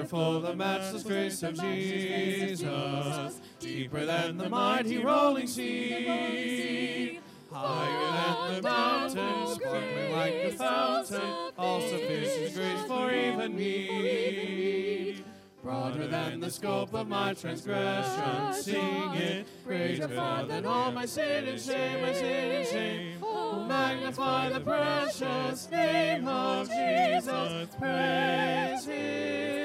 [0.00, 7.20] Wonderful the matchless grace of Jesus, deeper than the mighty rolling sea.
[7.52, 15.22] Higher than the mountains, sparkling like a fountain, all sufficient grace for even me.
[15.62, 19.46] Broader than the scope of my transgression, sing it.
[19.66, 23.18] Greater far than all my sin and shame, my sin and shame.
[23.22, 27.68] Oh, magnify the precious name of Jesus.
[27.78, 29.59] Praise his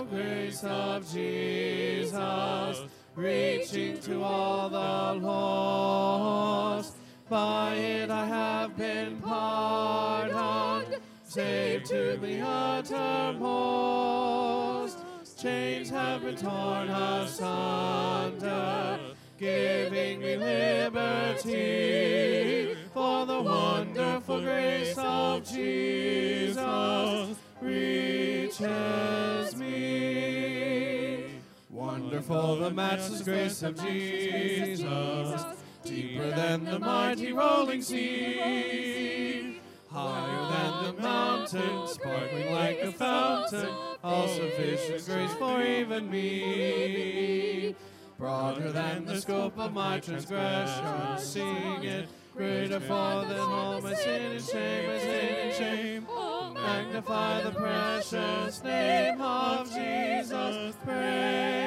[0.00, 2.82] Wonderful grace of Jesus,
[3.14, 6.96] reaching to all the lost.
[7.28, 13.40] By it I have been pardoned, saved to the uttermost.
[15.38, 17.80] Chains have been torn asunder,
[19.38, 21.54] giving me liberty.
[22.94, 29.49] For the wonderful grace of Jesus reaches.
[32.10, 35.44] Wonderful the matchless grace of Jesus,
[35.84, 39.60] deeper than the mighty rolling sea.
[39.88, 43.68] Higher than the mountain, sparkling like a fountain,
[44.02, 47.76] all sufficient grace for even me.
[48.18, 52.08] Broader than the scope of my transgression, sing it.
[52.36, 56.06] Greater far than all my sin and shame, my sin and shame.
[56.54, 60.74] Magnify the precious name of Jesus.
[60.84, 61.59] Praise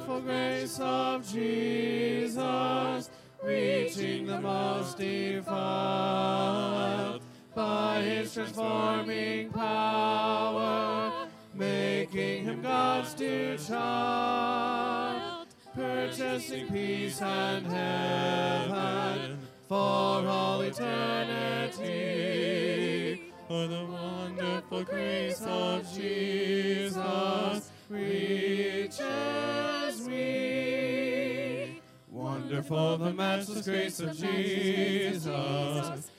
[0.00, 3.10] Wonderful grace of Jesus,
[3.42, 5.52] reaching the most defiled
[7.54, 19.38] by his transforming power, making him God's dear child, purchasing peace and heaven
[19.68, 19.76] for
[20.26, 21.90] all eternity.
[23.46, 29.49] For the wonderful grace of Jesus reaches
[32.60, 35.24] Wonderful the matchless grace of Jesus,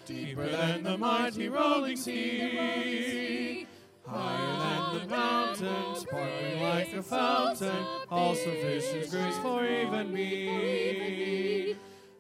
[0.08, 3.68] deeper than the mighty rolling sea.
[4.08, 11.51] Higher than the mountains, sparkling like a fountain, all sufficient grace for even me.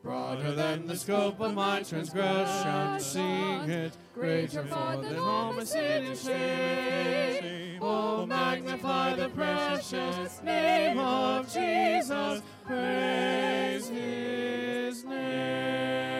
[0.03, 6.05] Broader than the scope of my transgression, sing it, greater far than all my sin
[6.05, 7.79] and shame.
[7.83, 16.10] Oh, magnify the precious name of Jesus, praise his name.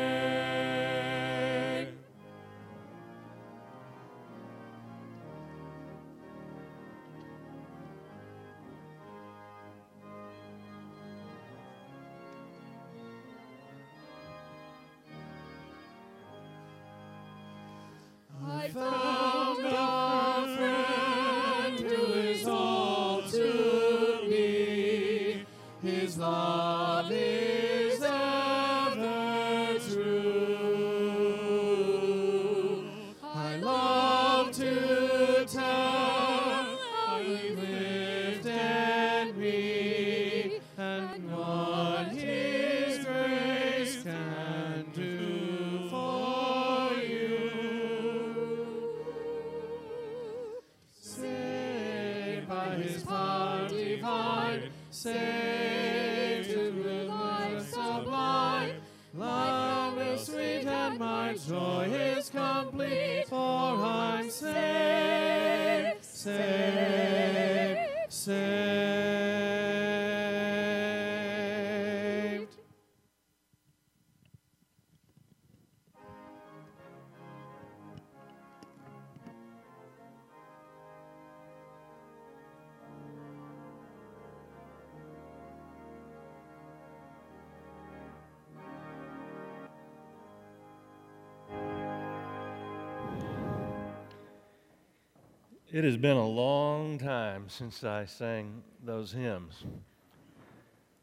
[97.52, 99.66] Since I sang those hymns.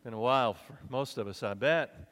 [0.03, 2.11] Been a while for most of us, I bet.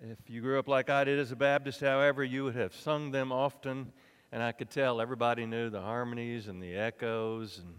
[0.00, 3.10] If you grew up like I did as a Baptist, however, you would have sung
[3.10, 3.92] them often,
[4.30, 7.74] and I could tell everybody knew the harmonies and the echoes, and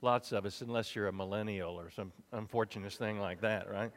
[0.00, 3.92] lots of us, unless you're a millennial or some unfortunate thing like that, right?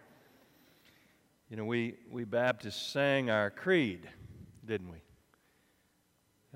[1.49, 4.09] You know, we, we Baptists sang our creed,
[4.65, 4.97] didn't we?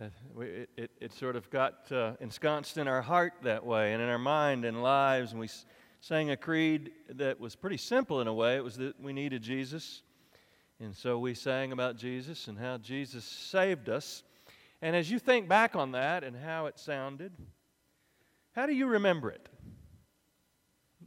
[0.02, 3.94] Uh, we, it, it, it sort of got uh, ensconced in our heart that way
[3.94, 5.32] and in our mind and lives.
[5.32, 5.48] And we
[6.00, 8.56] sang a creed that was pretty simple in a way.
[8.56, 10.02] It was that we needed Jesus.
[10.80, 14.24] And so we sang about Jesus and how Jesus saved us.
[14.82, 17.32] And as you think back on that and how it sounded,
[18.54, 19.50] how do you remember it?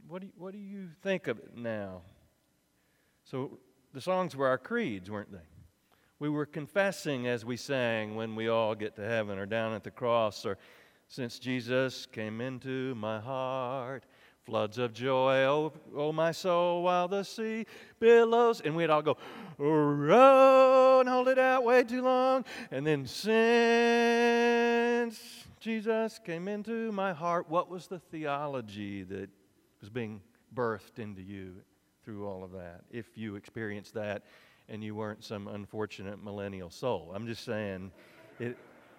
[0.07, 2.03] What do you, what do you think of it now?
[3.25, 3.59] So
[3.93, 5.39] the songs were our creeds, weren't they?
[6.17, 9.83] We were confessing as we sang when we all get to heaven or down at
[9.83, 10.57] the cross or
[11.09, 14.05] since Jesus came into my heart,
[14.45, 17.65] floods of joy, oh, oh my soul, while the sea
[17.99, 18.61] billows.
[18.61, 19.17] And we'd all go,
[19.57, 22.45] row and hold it out way too long.
[22.71, 23.29] And then since
[25.59, 29.29] Jesus came into my heart, what was the theology that
[29.81, 30.21] was being
[30.55, 31.55] birthed into you
[32.05, 32.83] through all of that?
[32.89, 34.23] If you experienced that
[34.69, 37.11] and you weren't some unfortunate millennial soul.
[37.13, 37.91] I'm just saying
[38.39, 38.57] it,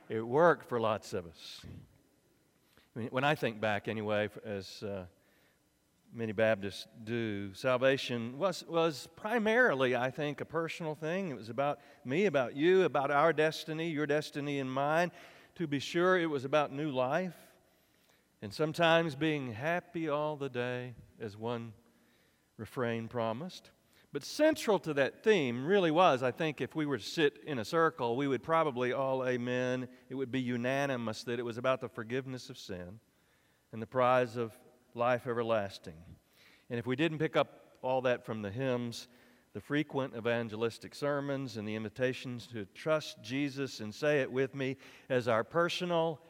[0.09, 1.61] it worked for lots of us.
[2.95, 5.05] I mean, when I think back, anyway, as uh,
[6.15, 11.31] many Baptists do, salvation was, was primarily, I think, a personal thing.
[11.31, 15.13] It was about me, about you, about our destiny, your destiny and mine.
[15.57, 17.35] To be sure, it was about new life
[18.43, 21.73] and sometimes being happy all the day, as one
[22.57, 23.71] refrain promised.
[24.13, 27.59] But central to that theme really was, I think, if we were to sit in
[27.59, 29.89] a circle, we would probably all amen.
[30.09, 33.01] It would be unanimous that it was about the forgiveness of sin
[33.73, 34.57] and the prize of
[34.95, 35.97] life everlasting.
[36.71, 39.09] And if we didn't pick up all that from the hymns,
[39.53, 44.77] the frequent evangelistic sermons and the invitations to trust Jesus and say it with me
[45.09, 46.21] as our personal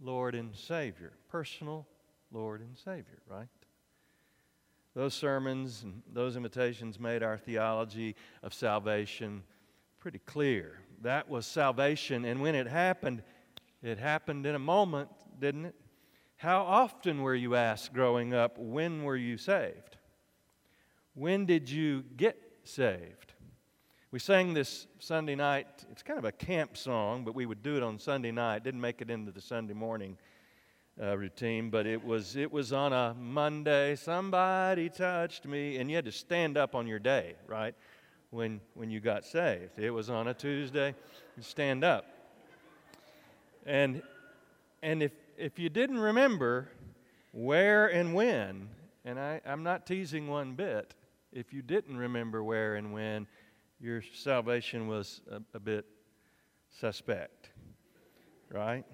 [0.00, 1.12] Lord and Savior.
[1.28, 1.86] Personal
[2.30, 3.48] Lord and Savior, right?
[4.96, 9.42] Those sermons and those invitations made our theology of salvation
[9.98, 10.78] pretty clear.
[11.02, 13.22] That was salvation, and when it happened,
[13.82, 15.74] it happened in a moment, didn't it?
[16.38, 19.98] How often were you asked growing up, when were you saved?
[21.12, 23.34] When did you get saved?
[24.10, 25.66] We sang this Sunday night.
[25.92, 28.64] It's kind of a camp song, but we would do it on Sunday night.
[28.64, 30.16] Didn't make it into the Sunday morning
[31.02, 33.96] uh, routine, but it was it was on a Monday.
[33.96, 37.74] Somebody touched me, and you had to stand up on your day, right?
[38.30, 39.78] when, when you got saved.
[39.78, 40.94] It was on a Tuesday.
[41.36, 42.06] You stand up.
[43.64, 44.02] And,
[44.82, 46.68] and if, if you didn't remember
[47.32, 48.68] where and when,
[49.04, 50.94] and I, I'm not teasing one bit,
[51.32, 53.26] if you didn't remember where and when,
[53.80, 55.84] your salvation was a, a bit
[56.70, 57.50] suspect,
[58.50, 58.84] right?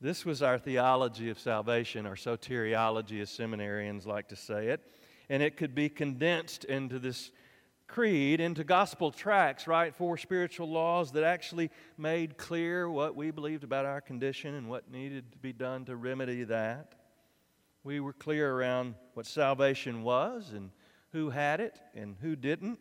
[0.00, 4.80] This was our theology of salvation, or soteriology, as seminarians like to say it.
[5.28, 7.32] And it could be condensed into this
[7.88, 9.94] creed, into gospel tracts, right?
[9.94, 14.90] Four spiritual laws that actually made clear what we believed about our condition and what
[14.90, 16.94] needed to be done to remedy that.
[17.82, 20.70] We were clear around what salvation was and
[21.12, 22.78] who had it and who didn't.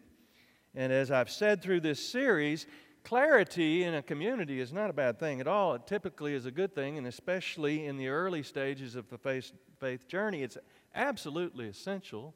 [0.76, 2.68] And as I've said through this series,
[3.08, 5.74] clarity in a community is not a bad thing at all.
[5.74, 9.54] It typically is a good thing, and especially in the early stages of the faith,
[9.80, 10.58] faith journey, it's
[10.94, 12.36] absolutely essential.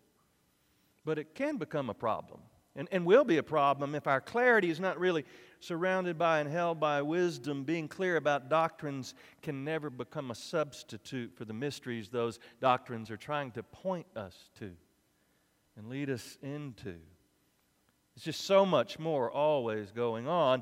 [1.04, 2.40] But it can become a problem,
[2.74, 5.26] and, and will be a problem if our clarity is not really
[5.60, 7.66] surrounded by and held by wisdom.
[7.66, 13.18] Being clear about doctrines can never become a substitute for the mysteries those doctrines are
[13.18, 14.72] trying to point us to
[15.76, 16.96] and lead us into.
[18.22, 20.62] It's just so much more always going on.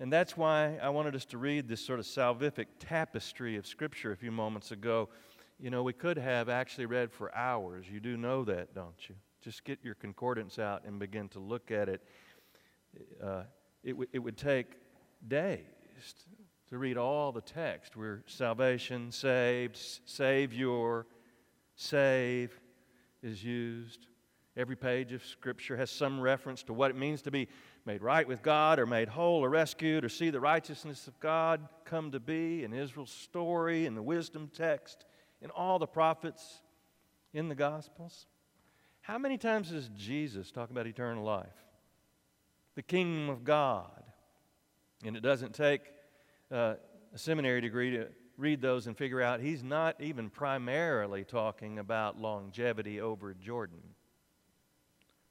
[0.00, 4.10] And that's why I wanted us to read this sort of salvific tapestry of Scripture
[4.10, 5.10] a few moments ago.
[5.60, 7.84] You know, we could have actually read for hours.
[7.92, 9.16] You do know that, don't you?
[9.42, 12.02] Just get your concordance out and begin to look at it.
[13.22, 13.42] Uh,
[13.84, 14.68] it, w- it would take
[15.28, 15.58] days
[16.70, 19.76] to read all the text where salvation, saved,
[20.06, 21.04] Savior,
[21.76, 22.58] save
[23.22, 24.07] is used.
[24.58, 27.46] Every page of Scripture has some reference to what it means to be
[27.86, 31.68] made right with God or made whole or rescued or see the righteousness of God
[31.84, 35.04] come to be in Israel's story, in the wisdom text,
[35.40, 36.60] in all the prophets,
[37.32, 38.26] in the Gospels.
[39.00, 41.46] How many times does Jesus talk about eternal life?
[42.74, 44.02] The kingdom of God.
[45.04, 45.82] And it doesn't take
[46.50, 46.74] uh,
[47.14, 52.20] a seminary degree to read those and figure out he's not even primarily talking about
[52.20, 53.78] longevity over Jordan.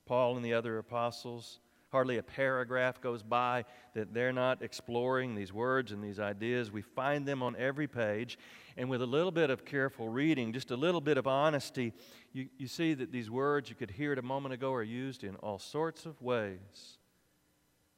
[0.07, 5.53] Paul and the other apostles, hardly a paragraph goes by that they're not exploring these
[5.53, 6.71] words and these ideas.
[6.71, 8.39] We find them on every page.
[8.77, 11.93] And with a little bit of careful reading, just a little bit of honesty,
[12.33, 15.23] you, you see that these words you could hear it a moment ago are used
[15.23, 16.97] in all sorts of ways.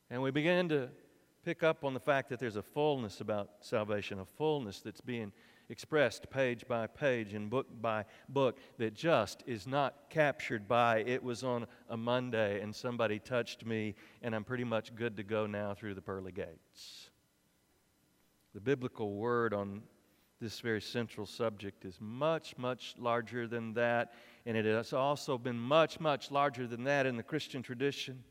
[0.10, 0.89] And we begin to
[1.43, 5.32] pick up on the fact that there's a fullness about salvation, a fullness that's being
[5.70, 11.24] expressed page by page and book by book that just is not captured by it
[11.24, 15.45] was on a Monday and somebody touched me and I'm pretty much good to go
[15.45, 17.11] now through the pearly gates.
[18.53, 19.84] The biblical word on
[20.41, 24.13] this very central subject is much, much larger than that,
[24.45, 28.24] and it has also been much, much larger than that in the Christian tradition.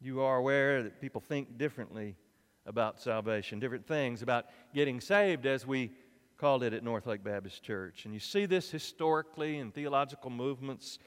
[0.00, 2.16] You are aware that people think differently
[2.64, 5.90] about salvation, different things about getting saved as we
[6.38, 8.04] called it at North Lake Baptist Church.
[8.04, 11.00] And you see this historically in theological movements,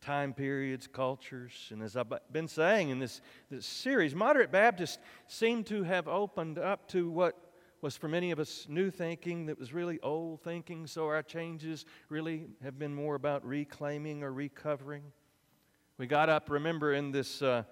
[0.00, 1.68] time periods, cultures.
[1.70, 3.20] And as I've been saying in this,
[3.50, 7.36] this series, moderate Baptists seem to have opened up to what
[7.82, 10.86] was for many of us new thinking that was really old thinking.
[10.86, 15.02] So our changes really have been more about reclaiming or recovering.
[15.98, 17.42] We got up, remember, in this.
[17.42, 17.64] Uh,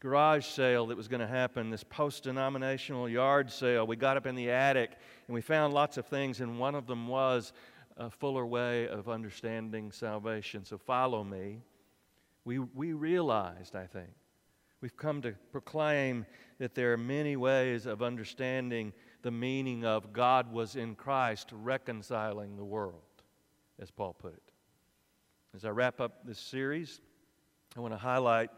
[0.00, 3.86] garage sale that was going to happen, this post denominational yard sale.
[3.86, 4.92] We got up in the attic
[5.26, 7.52] and we found lots of things, and one of them was
[7.96, 10.64] a fuller way of understanding salvation.
[10.64, 11.62] So follow me.
[12.44, 14.10] We, we realized, I think,
[14.80, 16.24] we've come to proclaim
[16.58, 18.92] that there are many ways of understanding
[19.22, 23.02] the meaning of God was in Christ reconciling the world,
[23.80, 24.42] as Paul put it.
[25.54, 27.00] As I wrap up this series,
[27.76, 28.50] I want to highlight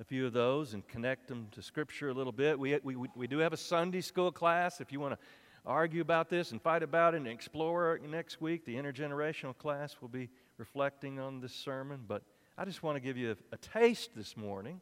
[0.00, 2.58] a few of those and connect them to Scripture a little bit.
[2.58, 4.80] We, we, we do have a Sunday school class.
[4.80, 5.18] If you want to
[5.66, 10.08] argue about this and fight about it and explore next week, the intergenerational class will
[10.08, 12.04] be reflecting on this sermon.
[12.06, 12.22] But
[12.56, 14.80] I just want to give you a, a taste this morning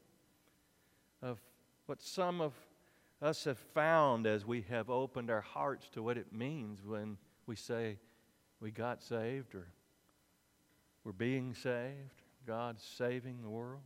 [1.23, 1.41] of
[1.87, 2.53] what some of
[3.23, 7.57] us have found as we have opened our hearts to what it means when we
[7.57, 7.99] say
[8.61, 9.69] we got saved or
[11.05, 13.81] we're being saved, God's saving the world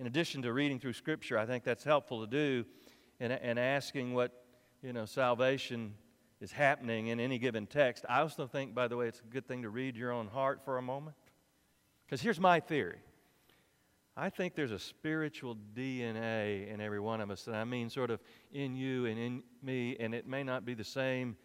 [0.00, 2.64] in addition to reading through Scripture, I think that's helpful to do
[3.20, 4.32] and, and asking what,
[4.82, 5.92] you know, salvation
[6.40, 8.06] is happening in any given text.
[8.08, 10.64] I also think, by the way, it's a good thing to read your own heart
[10.64, 11.16] for a moment.
[12.06, 13.00] Because here's my theory
[14.16, 18.10] I think there's a spiritual DNA in every one of us, and I mean sort
[18.10, 18.20] of
[18.54, 21.36] in you and in me, and it may not be the same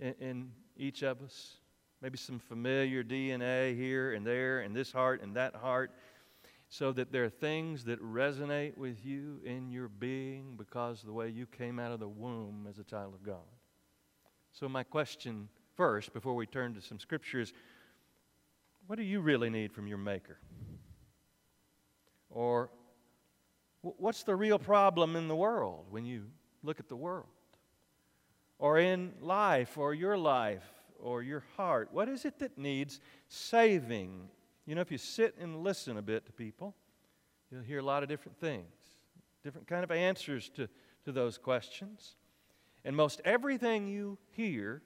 [0.00, 1.58] in, in each of us.
[2.02, 5.92] Maybe some familiar DNA here and there, in this heart and that heart.
[6.68, 11.12] So that there are things that resonate with you in your being because of the
[11.12, 13.36] way you came out of the womb as a child of God.
[14.52, 17.52] So, my question first, before we turn to some scriptures,
[18.86, 20.38] what do you really need from your Maker?
[22.30, 22.70] Or
[23.82, 26.24] what's the real problem in the world when you
[26.62, 27.26] look at the world?
[28.58, 30.64] Or in life, or your life,
[30.98, 31.90] or your heart?
[31.92, 34.28] What is it that needs saving?
[34.66, 36.74] You know, if you sit and listen a bit to people,
[37.50, 38.66] you'll hear a lot of different things,
[39.44, 40.68] different kind of answers to,
[41.04, 42.16] to those questions.
[42.84, 44.82] And most everything you hear,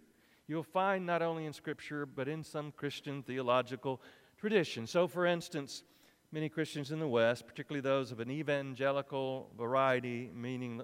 [0.47, 4.03] you'll find not only in Scripture, but in some Christian theological
[4.39, 4.87] tradition.
[4.87, 5.83] So, for instance,
[6.31, 10.83] many Christians in the West, particularly those of an evangelical variety, meaning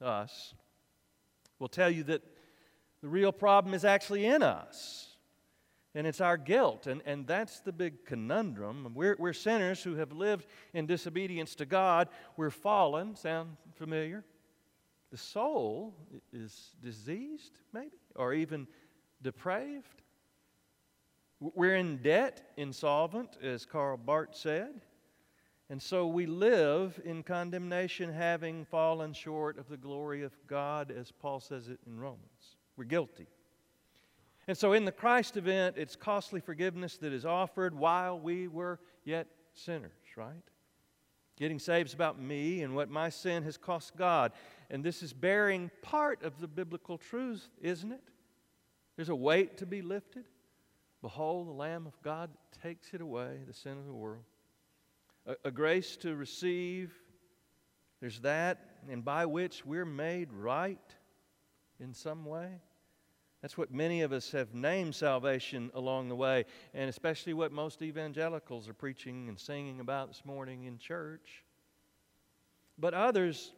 [0.00, 0.54] us,
[1.58, 2.22] will tell you that
[3.02, 5.13] the real problem is actually in us.
[5.94, 6.86] And it's our guilt.
[6.86, 8.90] And, and that's the big conundrum.
[8.94, 12.08] We're, we're sinners who have lived in disobedience to God.
[12.36, 13.14] We're fallen.
[13.14, 14.24] Sound familiar?
[15.12, 15.94] The soul
[16.32, 18.66] is diseased, maybe, or even
[19.22, 20.02] depraved.
[21.38, 24.80] We're in debt, insolvent, as Karl Barth said.
[25.70, 31.10] And so we live in condemnation, having fallen short of the glory of God, as
[31.12, 32.56] Paul says it in Romans.
[32.76, 33.28] We're guilty.
[34.46, 38.78] And so in the Christ event, it's costly forgiveness that is offered while we were
[39.04, 40.34] yet sinners, right?
[41.36, 44.32] Getting saved is about me and what my sin has cost God.
[44.70, 48.02] And this is bearing part of the biblical truth, isn't it?
[48.96, 50.24] There's a weight to be lifted.
[51.02, 52.30] Behold, the Lamb of God
[52.62, 54.24] takes it away, the sin of the world.
[55.26, 56.94] A, a grace to receive.
[58.00, 60.94] There's that, and by which we're made right
[61.80, 62.60] in some way.
[63.44, 67.82] That's what many of us have named salvation along the way, and especially what most
[67.82, 71.44] evangelicals are preaching and singing about this morning in church.
[72.78, 73.52] But others,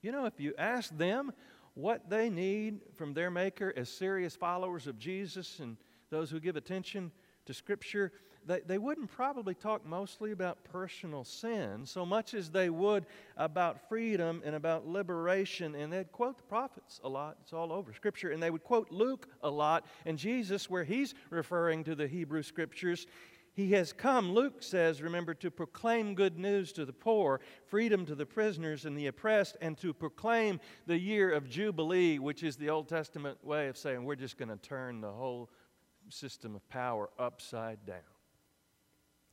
[0.00, 1.32] you know, if you ask them
[1.74, 5.76] what they need from their Maker as serious followers of Jesus and
[6.10, 7.10] those who give attention
[7.46, 8.12] to Scripture,
[8.46, 13.88] they, they wouldn't probably talk mostly about personal sin so much as they would about
[13.88, 15.74] freedom and about liberation.
[15.74, 17.38] And they'd quote the prophets a lot.
[17.42, 18.30] It's all over Scripture.
[18.30, 19.86] And they would quote Luke a lot.
[20.06, 23.06] And Jesus, where he's referring to the Hebrew Scriptures,
[23.54, 28.16] he has come, Luke says, remember, to proclaim good news to the poor, freedom to
[28.16, 32.70] the prisoners and the oppressed, and to proclaim the year of Jubilee, which is the
[32.70, 35.50] Old Testament way of saying we're just going to turn the whole
[36.08, 38.13] system of power upside down.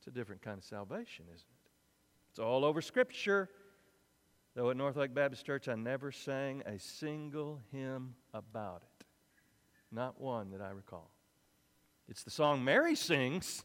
[0.02, 1.70] It's a different kind of salvation, isn't it?
[2.30, 3.48] It's all over Scripture.
[4.56, 9.06] Though at North Baptist Church, I never sang a single hymn about it.
[9.92, 11.08] Not one that I recall.
[12.08, 13.62] It's the song Mary sings.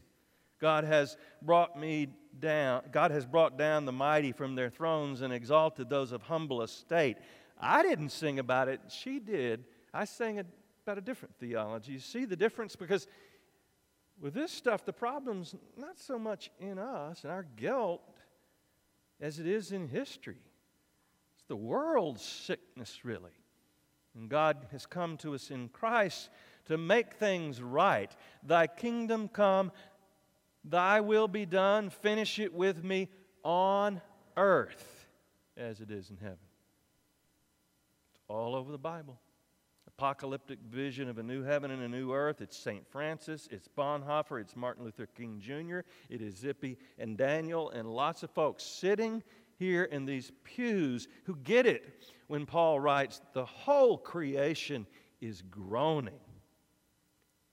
[0.60, 2.06] God has brought me
[2.38, 2.82] down.
[2.92, 7.16] God has brought down the mighty from their thrones and exalted those of humble estate.
[7.60, 8.80] I didn't sing about it.
[8.90, 9.64] She did.
[9.92, 11.94] I sang about a different theology.
[11.94, 12.76] You see the difference?
[12.76, 13.08] Because
[14.20, 18.02] with this stuff, the problem's not so much in us and our guilt
[19.20, 20.40] as it is in history.
[21.34, 23.30] It's the world's sickness, really.
[24.14, 26.30] And God has come to us in Christ
[26.66, 28.10] to make things right.
[28.42, 29.72] Thy kingdom come,
[30.64, 33.08] thy will be done, finish it with me
[33.44, 34.00] on
[34.36, 35.06] earth
[35.56, 36.38] as it is in heaven.
[38.12, 39.18] It's all over the Bible
[39.98, 42.40] apocalyptic vision of a new heaven and a new earth.
[42.40, 42.86] It's St.
[42.88, 48.22] Francis, it's Bonhoeffer, it's Martin Luther King Jr., it is Zippy and Daniel, and lots
[48.22, 49.24] of folks sitting
[49.58, 54.86] here in these pews who get it when Paul writes, The whole creation
[55.20, 56.20] is groaning.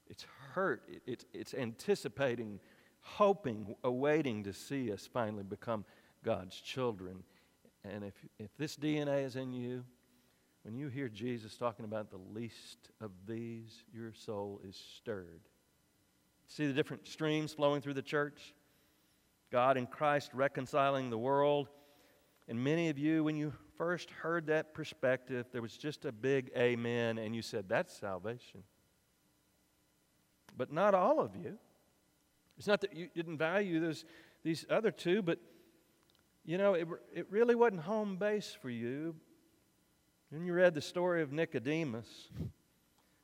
[0.05, 2.59] It's hurt, it's, it's anticipating,
[3.01, 5.83] hoping, awaiting to see us finally become
[6.23, 7.23] God's children.
[7.83, 9.83] And if, if this DNA is in you,
[10.65, 15.41] when you hear Jesus talking about the least of these, your soul is stirred.
[16.47, 18.55] See the different streams flowing through the church?
[19.51, 21.69] God in Christ reconciling the world.
[22.47, 26.49] And many of you, when you first heard that perspective, there was just a big
[26.57, 28.63] amen, and you said, That's salvation.
[30.57, 31.59] But not all of you.
[32.57, 34.03] It's not that you didn't value those,
[34.43, 35.37] these other two, but
[36.43, 39.15] you know, it, it really wasn't home base for you
[40.35, 42.07] then you read the story of Nicodemus,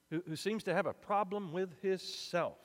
[0.09, 2.57] who, who seems to have a problem with his self.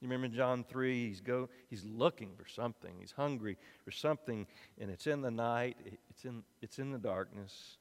[0.00, 2.96] You remember John 3, he's, go, he's looking for something.
[2.98, 4.48] He's hungry for something,
[4.80, 5.76] and it's in the night,
[6.10, 7.76] it's in, it's in the darkness.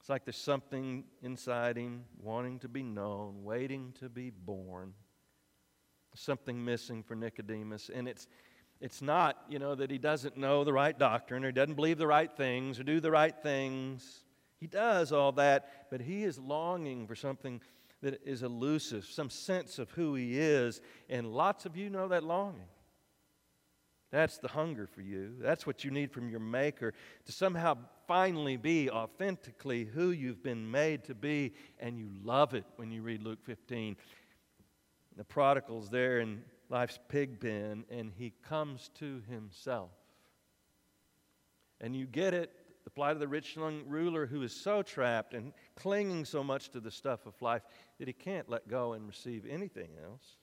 [0.00, 4.94] It's like there's something inside him wanting to be known, waiting to be born.
[6.16, 7.88] Something missing for Nicodemus.
[7.94, 8.26] And it's,
[8.80, 11.98] It's not, you know, that he doesn't know the right doctrine or he doesn't believe
[11.98, 14.24] the right things or do the right things.
[14.58, 17.60] He does all that, but he is longing for something
[18.02, 20.80] that is elusive, some sense of who he is.
[21.08, 22.68] And lots of you know that longing.
[24.10, 25.34] That's the hunger for you.
[25.38, 26.94] That's what you need from your Maker
[27.26, 32.64] to somehow finally be authentically who you've been made to be, and you love it
[32.76, 33.96] when you read Luke 15.
[35.16, 39.90] The prodigal's there in life's pig pen, and he comes to himself.
[41.80, 42.50] And you get it
[42.98, 46.80] plight of the rich young ruler who is so trapped and clinging so much to
[46.80, 47.62] the stuff of life
[47.96, 50.36] that he can't let go and receive anything else.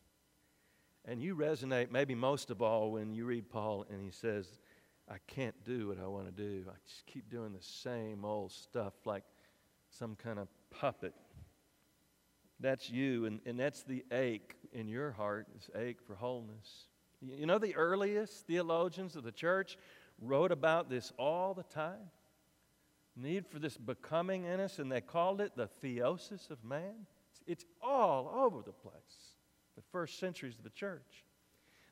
[1.04, 4.48] And you resonate maybe most of all when you read Paul and he says,
[5.12, 6.64] I can't do what I want to do.
[6.70, 9.26] I just keep doing the same old stuff like
[9.90, 11.14] some kind of puppet.
[12.62, 16.86] That's you, and, and that's the ache in your heart, this ache for wholeness.
[17.22, 19.78] You know, the earliest theologians of the church
[20.22, 22.12] wrote about this all the time
[23.16, 27.08] need for this becoming in us, and they called it the theosis of man.
[27.48, 29.36] It's all over the place
[29.76, 31.26] the first centuries of the church.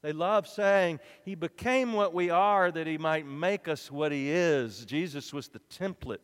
[0.02, 4.32] They love saying, He became what we are that He might make us what He
[4.32, 4.86] is.
[4.86, 6.18] Jesus was the template.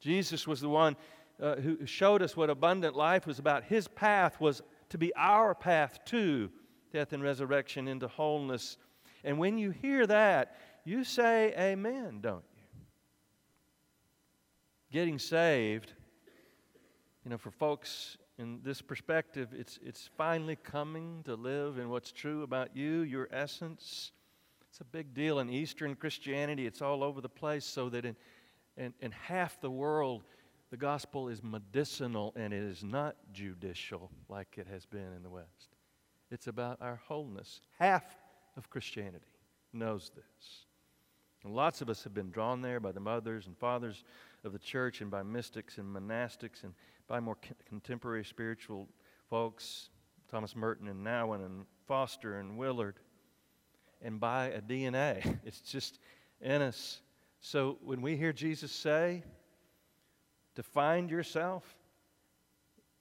[0.00, 0.96] Jesus was the one
[1.40, 3.64] uh, who showed us what abundant life was about.
[3.64, 6.50] His path was to be our path to
[6.92, 8.76] death and resurrection into wholeness.
[9.24, 12.44] And when you hear that, you say amen, don't?
[14.90, 15.92] Getting saved,
[17.24, 22.12] you know, for folks in this perspective, it's, it's finally coming to live in what's
[22.12, 24.12] true about you, your essence.
[24.68, 26.66] It's a big deal in Eastern Christianity.
[26.66, 28.16] It's all over the place, so that in,
[28.76, 30.24] in, in half the world,
[30.70, 35.30] the gospel is medicinal and it is not judicial like it has been in the
[35.30, 35.76] West.
[36.32, 37.60] It's about our wholeness.
[37.78, 38.04] Half
[38.56, 39.24] of Christianity
[39.72, 40.64] knows this.
[41.44, 44.02] And lots of us have been drawn there by the mothers and fathers
[44.44, 46.74] of the church and by mystics and monastics and
[47.06, 47.36] by more
[47.66, 48.88] contemporary spiritual
[49.28, 49.88] folks,
[50.30, 52.98] Thomas Merton and Nouwen and Foster and Willard,
[54.02, 55.38] and by a DNA.
[55.44, 55.98] It's just
[56.40, 57.00] in us.
[57.40, 59.22] So when we hear Jesus say,
[60.54, 61.76] to find yourself,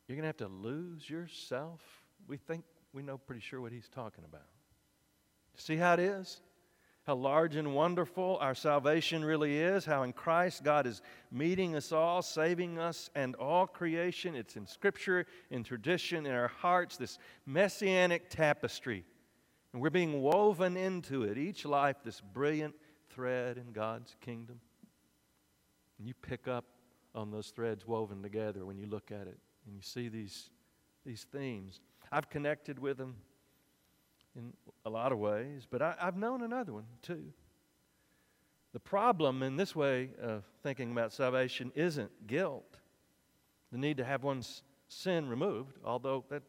[0.07, 1.81] you're going to have to lose yourself.
[2.27, 2.63] We think
[2.93, 4.47] we know pretty sure what he's talking about.
[5.55, 6.41] See how it is?
[7.05, 11.01] How large and wonderful our salvation really is, how in Christ God is
[11.31, 14.35] meeting us all, saving us and all creation.
[14.35, 19.03] It's in Scripture, in tradition, in our hearts, this messianic tapestry.
[19.73, 22.75] And we're being woven into it, each life, this brilliant
[23.09, 24.61] thread in God's kingdom.
[25.97, 26.65] And you pick up
[27.13, 30.49] on those threads woven together when you look at it and you see these,
[31.05, 31.81] these themes.
[32.11, 33.15] I've connected with them
[34.35, 34.53] in
[34.85, 37.33] a lot of ways, but I, have known another one too.
[38.73, 42.77] The problem in this way of thinking about salvation isn't guilt,
[43.71, 46.43] the need to have one's sin removed, although that,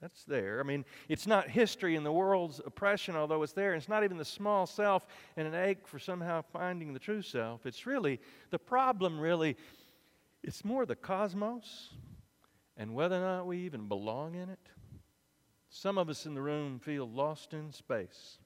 [0.00, 0.60] that's there.
[0.60, 3.74] I mean, it's not history and the world's oppression, although it's there.
[3.74, 7.66] It's not even the small self and an ache for somehow finding the true self.
[7.66, 8.20] It's really,
[8.50, 9.56] the problem really,
[10.42, 11.90] it's more the cosmos
[12.76, 14.68] and whether or not we even belong in it.
[15.70, 18.38] Some of us in the room feel lost in space.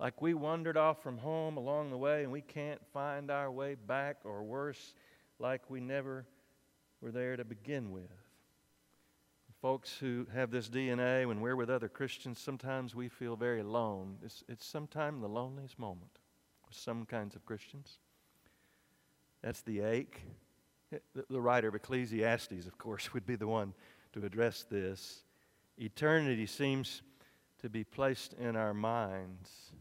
[0.00, 3.74] Like we wandered off from home along the way and we can't find our way
[3.74, 4.94] back, or worse,
[5.38, 6.24] like we never
[7.00, 8.10] were there to begin with.
[9.60, 14.16] Folks who have this DNA, when we're with other Christians, sometimes we feel very alone.
[14.24, 16.20] It's, it's sometimes the loneliest moment
[16.68, 17.98] with some kinds of Christians.
[19.42, 20.20] That's the ache.
[20.90, 23.74] The, the writer of Ecclesiastes, of course, would be the one
[24.12, 25.24] to address this.
[25.78, 27.02] Eternity seems
[27.60, 29.72] to be placed in our minds.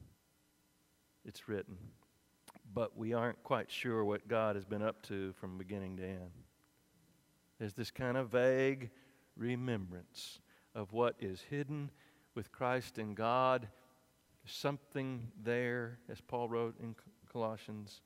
[1.26, 1.78] It's written.
[2.74, 6.32] But we aren't quite sure what God has been up to from beginning to end.
[7.60, 8.92] There's this kind of vague
[9.36, 10.40] remembrance
[10.76, 11.90] of what is hidden
[12.36, 13.68] with Christ and God.
[14.46, 16.96] Something there, as Paul wrote in
[17.32, 18.02] Colossians.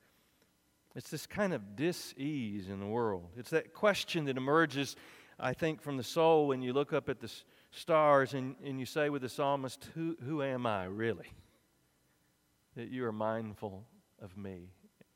[0.96, 3.30] It's this kind of dis ease in the world.
[3.38, 4.96] It's that question that emerges,
[5.40, 8.86] I think, from the soul when you look up at this stars and, and you
[8.86, 11.32] say with the psalmist, who, who am I really?
[12.76, 13.86] That you are mindful
[14.22, 14.70] of me.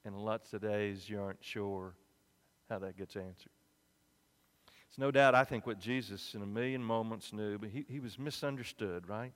[0.04, 1.96] And lots of days you aren't sure
[2.70, 3.52] how that gets answered.
[4.90, 8.00] It's no doubt, I think, what Jesus in a million moments knew, but he, he
[8.00, 9.34] was misunderstood, right?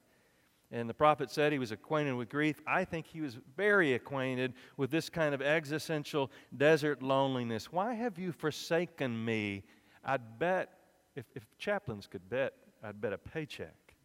[0.71, 2.61] And the prophet said he was acquainted with grief.
[2.67, 7.71] I think he was very acquainted with this kind of existential desert loneliness.
[7.71, 9.63] Why have you forsaken me?
[10.05, 10.69] I'd bet,
[11.15, 12.53] if, if chaplains could bet,
[12.83, 13.95] I'd bet a paycheck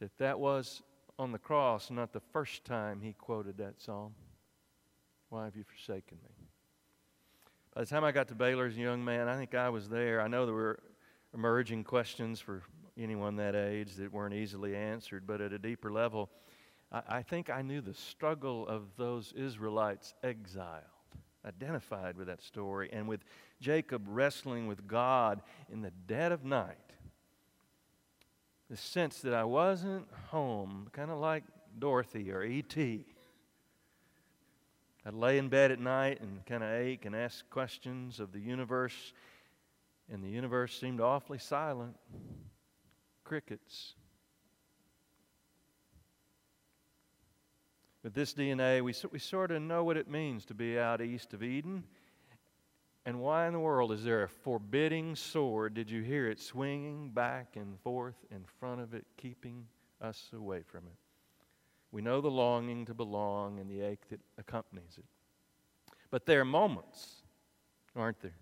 [0.00, 0.82] that that was
[1.18, 4.14] on the cross, not the first time he quoted that psalm.
[5.28, 6.46] Why have you forsaken me?
[7.74, 9.88] By the time I got to Baylor as a young man, I think I was
[9.88, 10.20] there.
[10.20, 10.80] I know there were
[11.34, 12.62] emerging questions for
[12.96, 16.30] anyone that age that weren't easily answered, but at a deeper level,
[16.92, 20.84] I, I think I knew the struggle of those Israelites exiled,
[21.44, 23.24] identified with that story, and with
[23.60, 25.42] Jacob wrestling with God
[25.72, 26.76] in the dead of night.
[28.74, 31.44] The sense that I wasn't home, kind of like
[31.78, 33.06] Dorothy or E.T.
[35.06, 38.40] I'd lay in bed at night and kind of ache and ask questions of the
[38.40, 39.12] universe,
[40.12, 41.94] and the universe seemed awfully silent.
[43.22, 43.94] Crickets.
[48.02, 51.32] With this DNA, we, we sort of know what it means to be out east
[51.32, 51.84] of Eden.
[53.06, 55.74] And why in the world is there a forbidding sword?
[55.74, 59.66] Did you hear it swinging back and forth in front of it, keeping
[60.00, 60.96] us away from it?
[61.92, 65.04] We know the longing to belong and the ache that accompanies it.
[66.10, 67.22] But there are moments,
[67.94, 68.36] aren't there?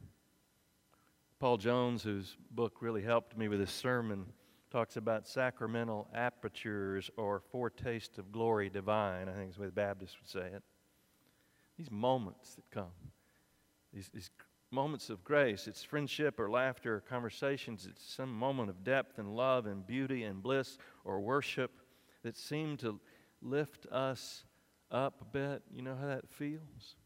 [1.41, 4.27] Paul Jones, whose book really helped me with this sermon,
[4.71, 9.73] talks about sacramental apertures or foretaste of glory divine, I think is the way the
[9.73, 10.63] Baptists would say it.
[11.77, 12.93] These moments that come,
[13.93, 14.31] these, these
[14.73, 19.37] moments of grace, it's friendship or laughter or conversations, it's some moment of depth and
[19.37, 21.83] love and beauty and bliss or worship
[22.23, 22.99] that seem to
[23.43, 24.45] lift us
[24.91, 25.63] up a bit.
[25.71, 26.97] You know how that feels?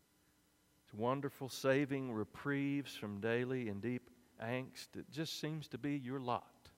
[0.84, 4.10] It's wonderful, saving reprieves from daily and deep
[4.42, 4.96] angst.
[4.96, 6.70] It just seems to be your lot.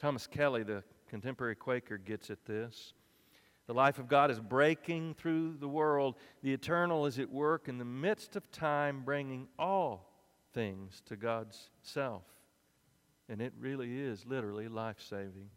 [0.00, 2.94] Thomas Kelly, the contemporary Quaker, gets at this.
[3.66, 6.16] The life of God is breaking through the world.
[6.42, 10.12] The eternal is at work in the midst of time, bringing all
[10.52, 12.24] things to God's self.
[13.28, 15.48] And it really is literally life saving.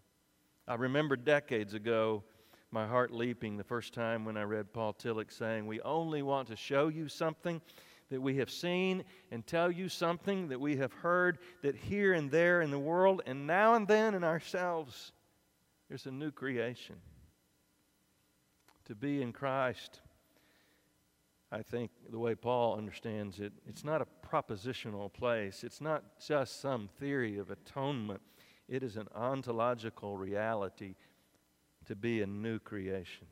[0.68, 2.24] I remember decades ago
[2.72, 6.48] my heart leaping the first time when I read Paul Tillich saying, We only want
[6.50, 7.62] to show you something
[8.10, 12.30] that we have seen and tell you something that we have heard that here and
[12.30, 15.12] there in the world and now and then in ourselves,
[15.90, 16.96] there's a new creation.
[18.86, 20.02] To be in Christ,
[21.52, 25.64] I think the way Paul understands it, it's not a propositional place.
[25.64, 28.22] It's not just some theory of atonement.
[28.68, 30.96] It is an ontological reality
[31.86, 33.28] to be a new creation.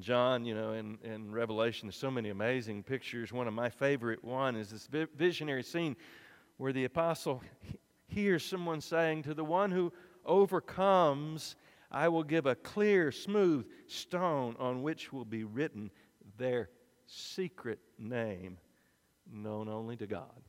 [0.00, 3.32] John, you know, in, in Revelation, there's so many amazing pictures.
[3.32, 5.96] One of my favorite one is this visionary scene
[6.58, 7.42] where the apostle
[8.06, 9.92] hears someone saying, To the one who
[10.24, 11.56] overcomes,
[11.90, 15.90] I will give a clear, smooth stone on which will be written
[16.36, 16.68] their
[17.06, 18.58] secret name,
[19.30, 20.42] known only to God.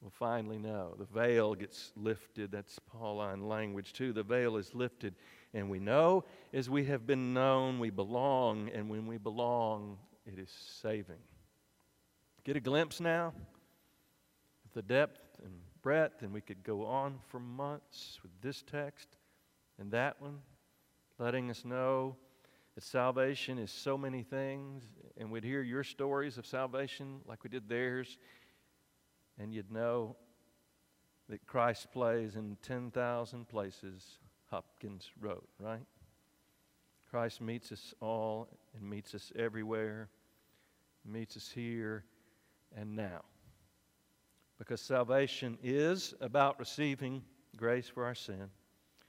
[0.00, 0.94] We'll finally know.
[0.98, 2.52] The veil gets lifted.
[2.52, 4.12] That's Pauline language, too.
[4.12, 5.16] The veil is lifted
[5.56, 9.96] and we know as we have been known, we belong, and when we belong,
[10.26, 11.16] it is saving.
[12.44, 17.40] Get a glimpse now of the depth and breadth, and we could go on for
[17.40, 19.15] months with this text
[19.78, 20.38] and that one,
[21.18, 22.16] letting us know
[22.74, 24.84] that salvation is so many things,
[25.16, 28.18] and we'd hear your stories of salvation like we did theirs,
[29.38, 30.16] and you'd know
[31.28, 34.18] that Christ plays in 10,000 places
[34.50, 35.86] Hopkins wrote, right?
[37.10, 40.08] Christ meets us all and meets us everywhere,
[41.04, 42.04] meets us here
[42.76, 43.22] and now.
[44.58, 47.22] Because salvation is about receiving
[47.56, 48.50] grace for our sin.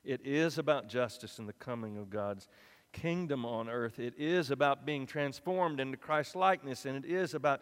[0.08, 2.48] It is about justice and the coming of God's
[2.94, 4.00] kingdom on earth.
[4.00, 7.62] It is about being transformed into Christ's likeness, and it is about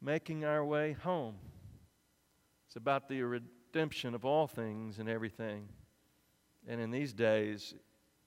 [0.00, 1.34] making our way home.
[2.66, 5.68] It's about the redemption of all things and everything.
[6.66, 7.74] And in these days,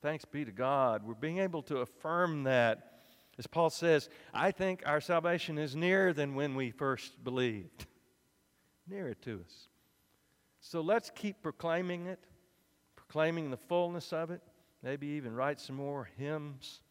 [0.03, 2.99] thanks be to God, we're being able to affirm that.
[3.39, 7.87] As Paul says, I think our salvation is nearer than when we first believed.
[8.87, 9.69] Nearer to us.
[10.59, 12.19] So let's keep proclaiming it,
[13.07, 14.41] proclaiming the fullness of it,
[14.83, 16.81] maybe even write some more hymns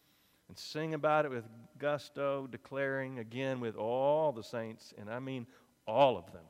[0.47, 1.43] and sing about it with
[1.77, 5.45] gusto, declaring again with all the saints, and I mean
[5.85, 6.43] all of them,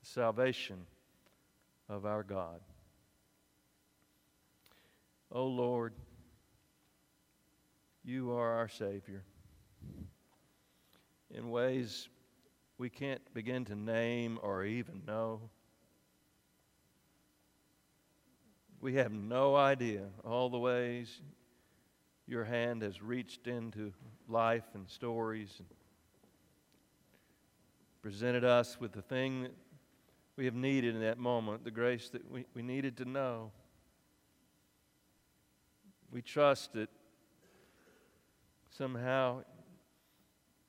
[0.00, 0.86] the salvation
[1.88, 2.60] of our God.
[5.32, 5.92] Oh Lord,
[8.04, 9.24] you are our Savior
[11.30, 12.08] in ways
[12.78, 15.40] we can't begin to name or even know.
[18.84, 21.22] We have no idea all the ways
[22.26, 23.94] your hand has reached into
[24.28, 25.66] life and stories and
[28.02, 29.54] presented us with the thing that
[30.36, 33.52] we have needed in that moment, the grace that we, we needed to know.
[36.12, 36.90] We trust that
[38.68, 39.44] somehow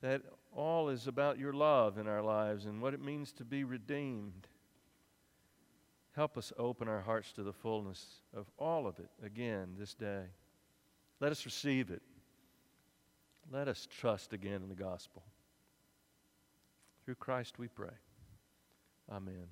[0.00, 0.22] that
[0.56, 4.48] all is about your love in our lives and what it means to be redeemed.
[6.16, 10.22] Help us open our hearts to the fullness of all of it again this day.
[11.20, 12.00] Let us receive it.
[13.52, 15.22] Let us trust again in the gospel.
[17.04, 17.92] Through Christ we pray.
[19.12, 19.46] Amen.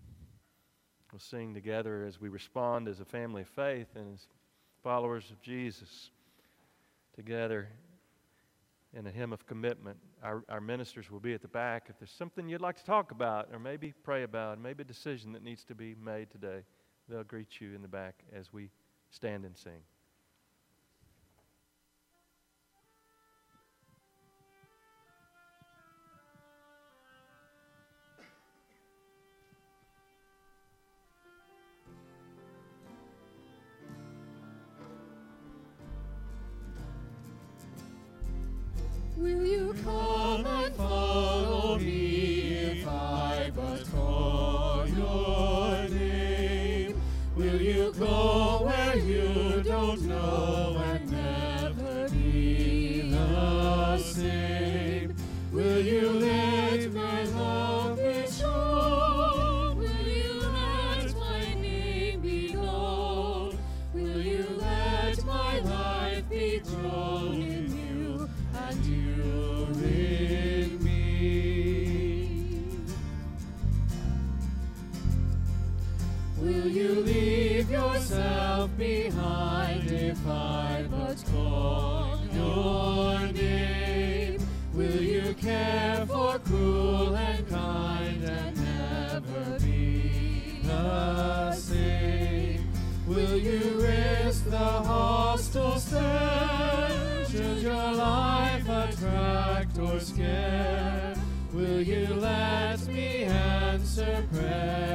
[1.13, 4.27] We'll sing together as we respond as a family of faith and as
[4.83, 6.11] followers of Jesus
[7.15, 7.69] together
[8.95, 9.99] in a hymn of commitment.
[10.25, 11.87] Our, our ministers will be at the back.
[11.91, 15.33] If there's something you'd like to talk about or maybe pray about, maybe a decision
[15.33, 16.63] that needs to be made today,
[17.09, 18.71] they'll greet you in the back as we
[19.11, 19.83] stand and sing.
[103.97, 104.94] Answer prayer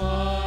[0.00, 0.39] admit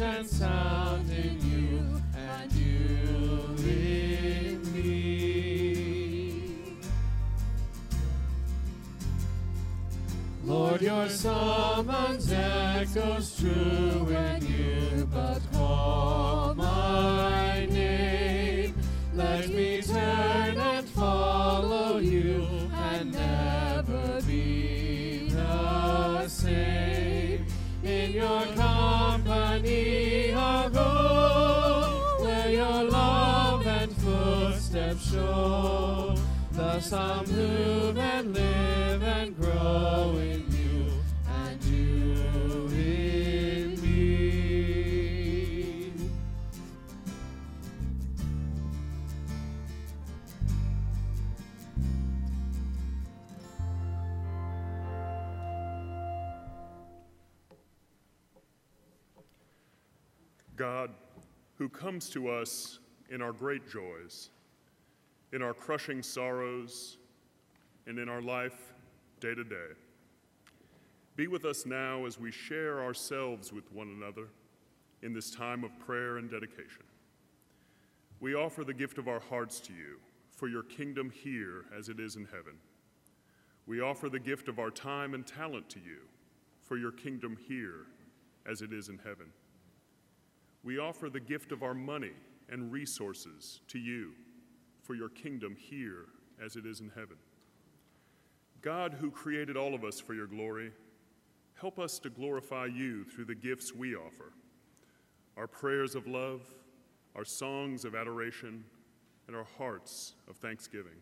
[0.00, 6.42] and sound in you and you in me.
[10.44, 14.06] Lord, your summons echoes true
[35.16, 36.14] show.
[36.52, 40.92] Thus I'll move and live and grow in you
[41.28, 44.82] and you in me.
[60.56, 60.90] God,
[61.58, 62.78] who comes to us
[63.10, 64.30] in our great joys,
[65.32, 66.98] in our crushing sorrows,
[67.86, 68.74] and in our life
[69.20, 69.74] day to day.
[71.14, 74.28] Be with us now as we share ourselves with one another
[75.02, 76.82] in this time of prayer and dedication.
[78.20, 79.98] We offer the gift of our hearts to you
[80.30, 82.58] for your kingdom here as it is in heaven.
[83.66, 86.00] We offer the gift of our time and talent to you
[86.62, 87.86] for your kingdom here
[88.46, 89.26] as it is in heaven.
[90.62, 92.12] We offer the gift of our money
[92.48, 94.12] and resources to you
[94.86, 96.06] for your kingdom here
[96.44, 97.16] as it is in heaven.
[98.62, 100.70] God, who created all of us for your glory,
[101.60, 104.32] help us to glorify you through the gifts we offer
[105.36, 106.40] our prayers of love,
[107.14, 108.64] our songs of adoration,
[109.26, 110.96] and our hearts of thanksgiving.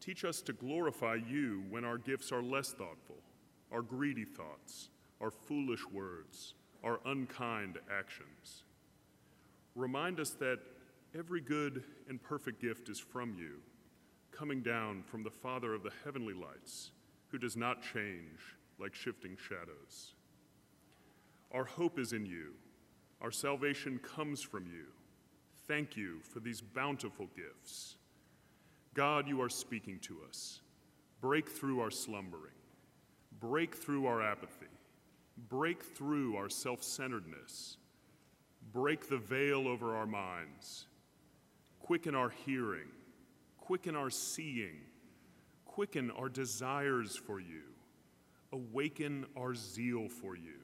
[0.00, 3.18] Teach us to glorify you when our gifts are less thoughtful,
[3.70, 4.88] our greedy thoughts,
[5.20, 8.62] our foolish words, our unkind actions.
[9.74, 10.60] Remind us that
[11.16, 13.60] every good and perfect gift is from you,
[14.32, 16.90] coming down from the Father of the heavenly lights,
[17.28, 20.12] who does not change like shifting shadows.
[21.52, 22.52] Our hope is in you.
[23.22, 24.86] Our salvation comes from you.
[25.66, 27.96] Thank you for these bountiful gifts.
[28.94, 30.60] God, you are speaking to us.
[31.20, 32.52] Break through our slumbering.
[33.40, 34.66] Break through our apathy.
[35.48, 37.78] Break through our self centeredness.
[38.72, 40.86] Break the veil over our minds.
[41.86, 42.88] Quicken our hearing.
[43.58, 44.80] Quicken our seeing.
[45.64, 47.62] Quicken our desires for you.
[48.52, 50.58] Awaken our zeal for you.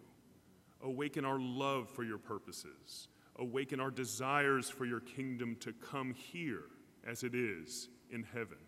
[0.83, 3.07] Awaken our love for your purposes.
[3.37, 6.65] Awaken our desires for your kingdom to come here
[7.07, 8.59] as it is in heaven.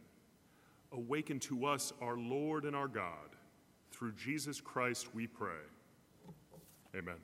[0.92, 3.34] Awaken to us our Lord and our God.
[3.90, 5.58] Through Jesus Christ we pray.
[6.96, 7.16] Amen.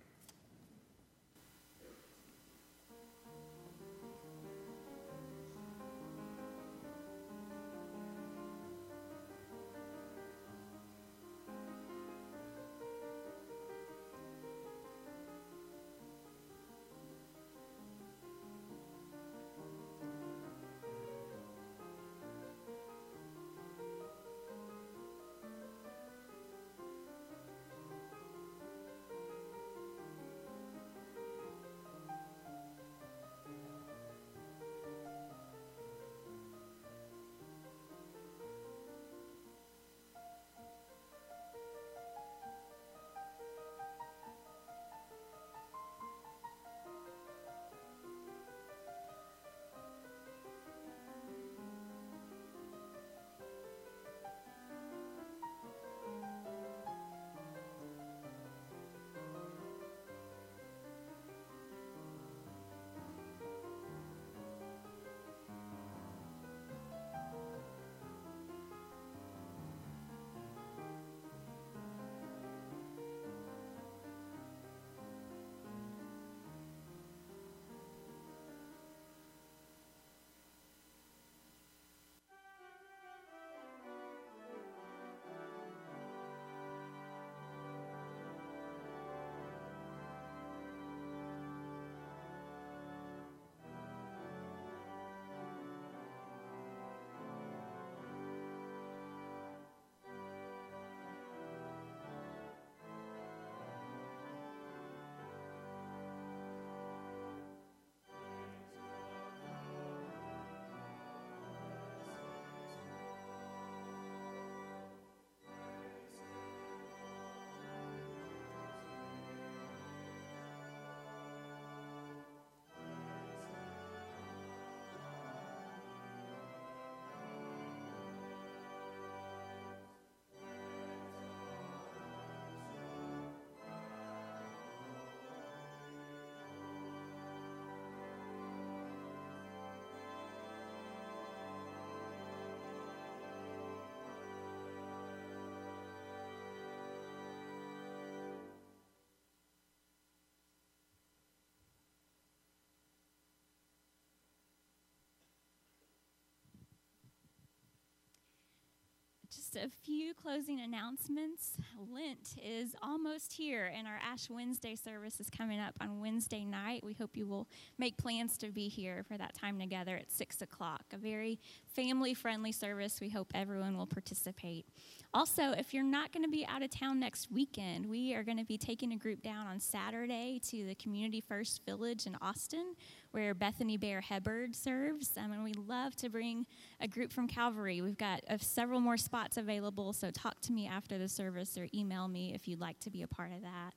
[159.50, 161.56] Just a few closing announcements.
[161.90, 166.84] Lent is almost here, and our Ash Wednesday service is coming up on Wednesday night.
[166.84, 167.48] We hope you will
[167.78, 170.84] make plans to be here for that time together at 6 o'clock.
[170.92, 173.00] A very family friendly service.
[173.00, 174.66] We hope everyone will participate.
[175.12, 178.38] Also, if you're not going to be out of town next weekend, we are going
[178.38, 182.74] to be taking a group down on Saturday to the Community First Village in Austin
[183.12, 185.12] where Bethany Bear Hubbard serves.
[185.16, 186.46] Um, and we love to bring
[186.80, 187.80] a group from Calvary.
[187.80, 191.68] We've got uh, several more spots available, so talk to me after the service or
[191.74, 193.74] email me if you'd like to be a part of that.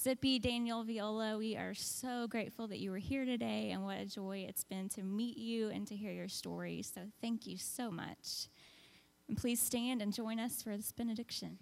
[0.00, 4.06] Zippy, Daniel, Viola, we are so grateful that you were here today, and what a
[4.06, 6.82] joy it's been to meet you and to hear your story.
[6.82, 8.48] So thank you so much.
[9.28, 11.58] And please stand and join us for this benediction.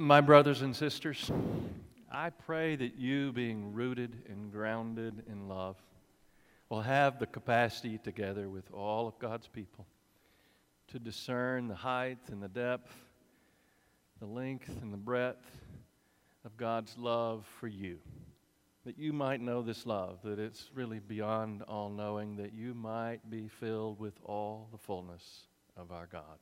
[0.00, 1.28] My brothers and sisters,
[2.08, 5.74] I pray that you, being rooted and grounded in love,
[6.68, 9.88] will have the capacity, together with all of God's people,
[10.92, 12.94] to discern the height and the depth,
[14.20, 15.50] the length and the breadth
[16.44, 17.98] of God's love for you.
[18.86, 23.28] That you might know this love, that it's really beyond all knowing, that you might
[23.28, 26.38] be filled with all the fullness of our God.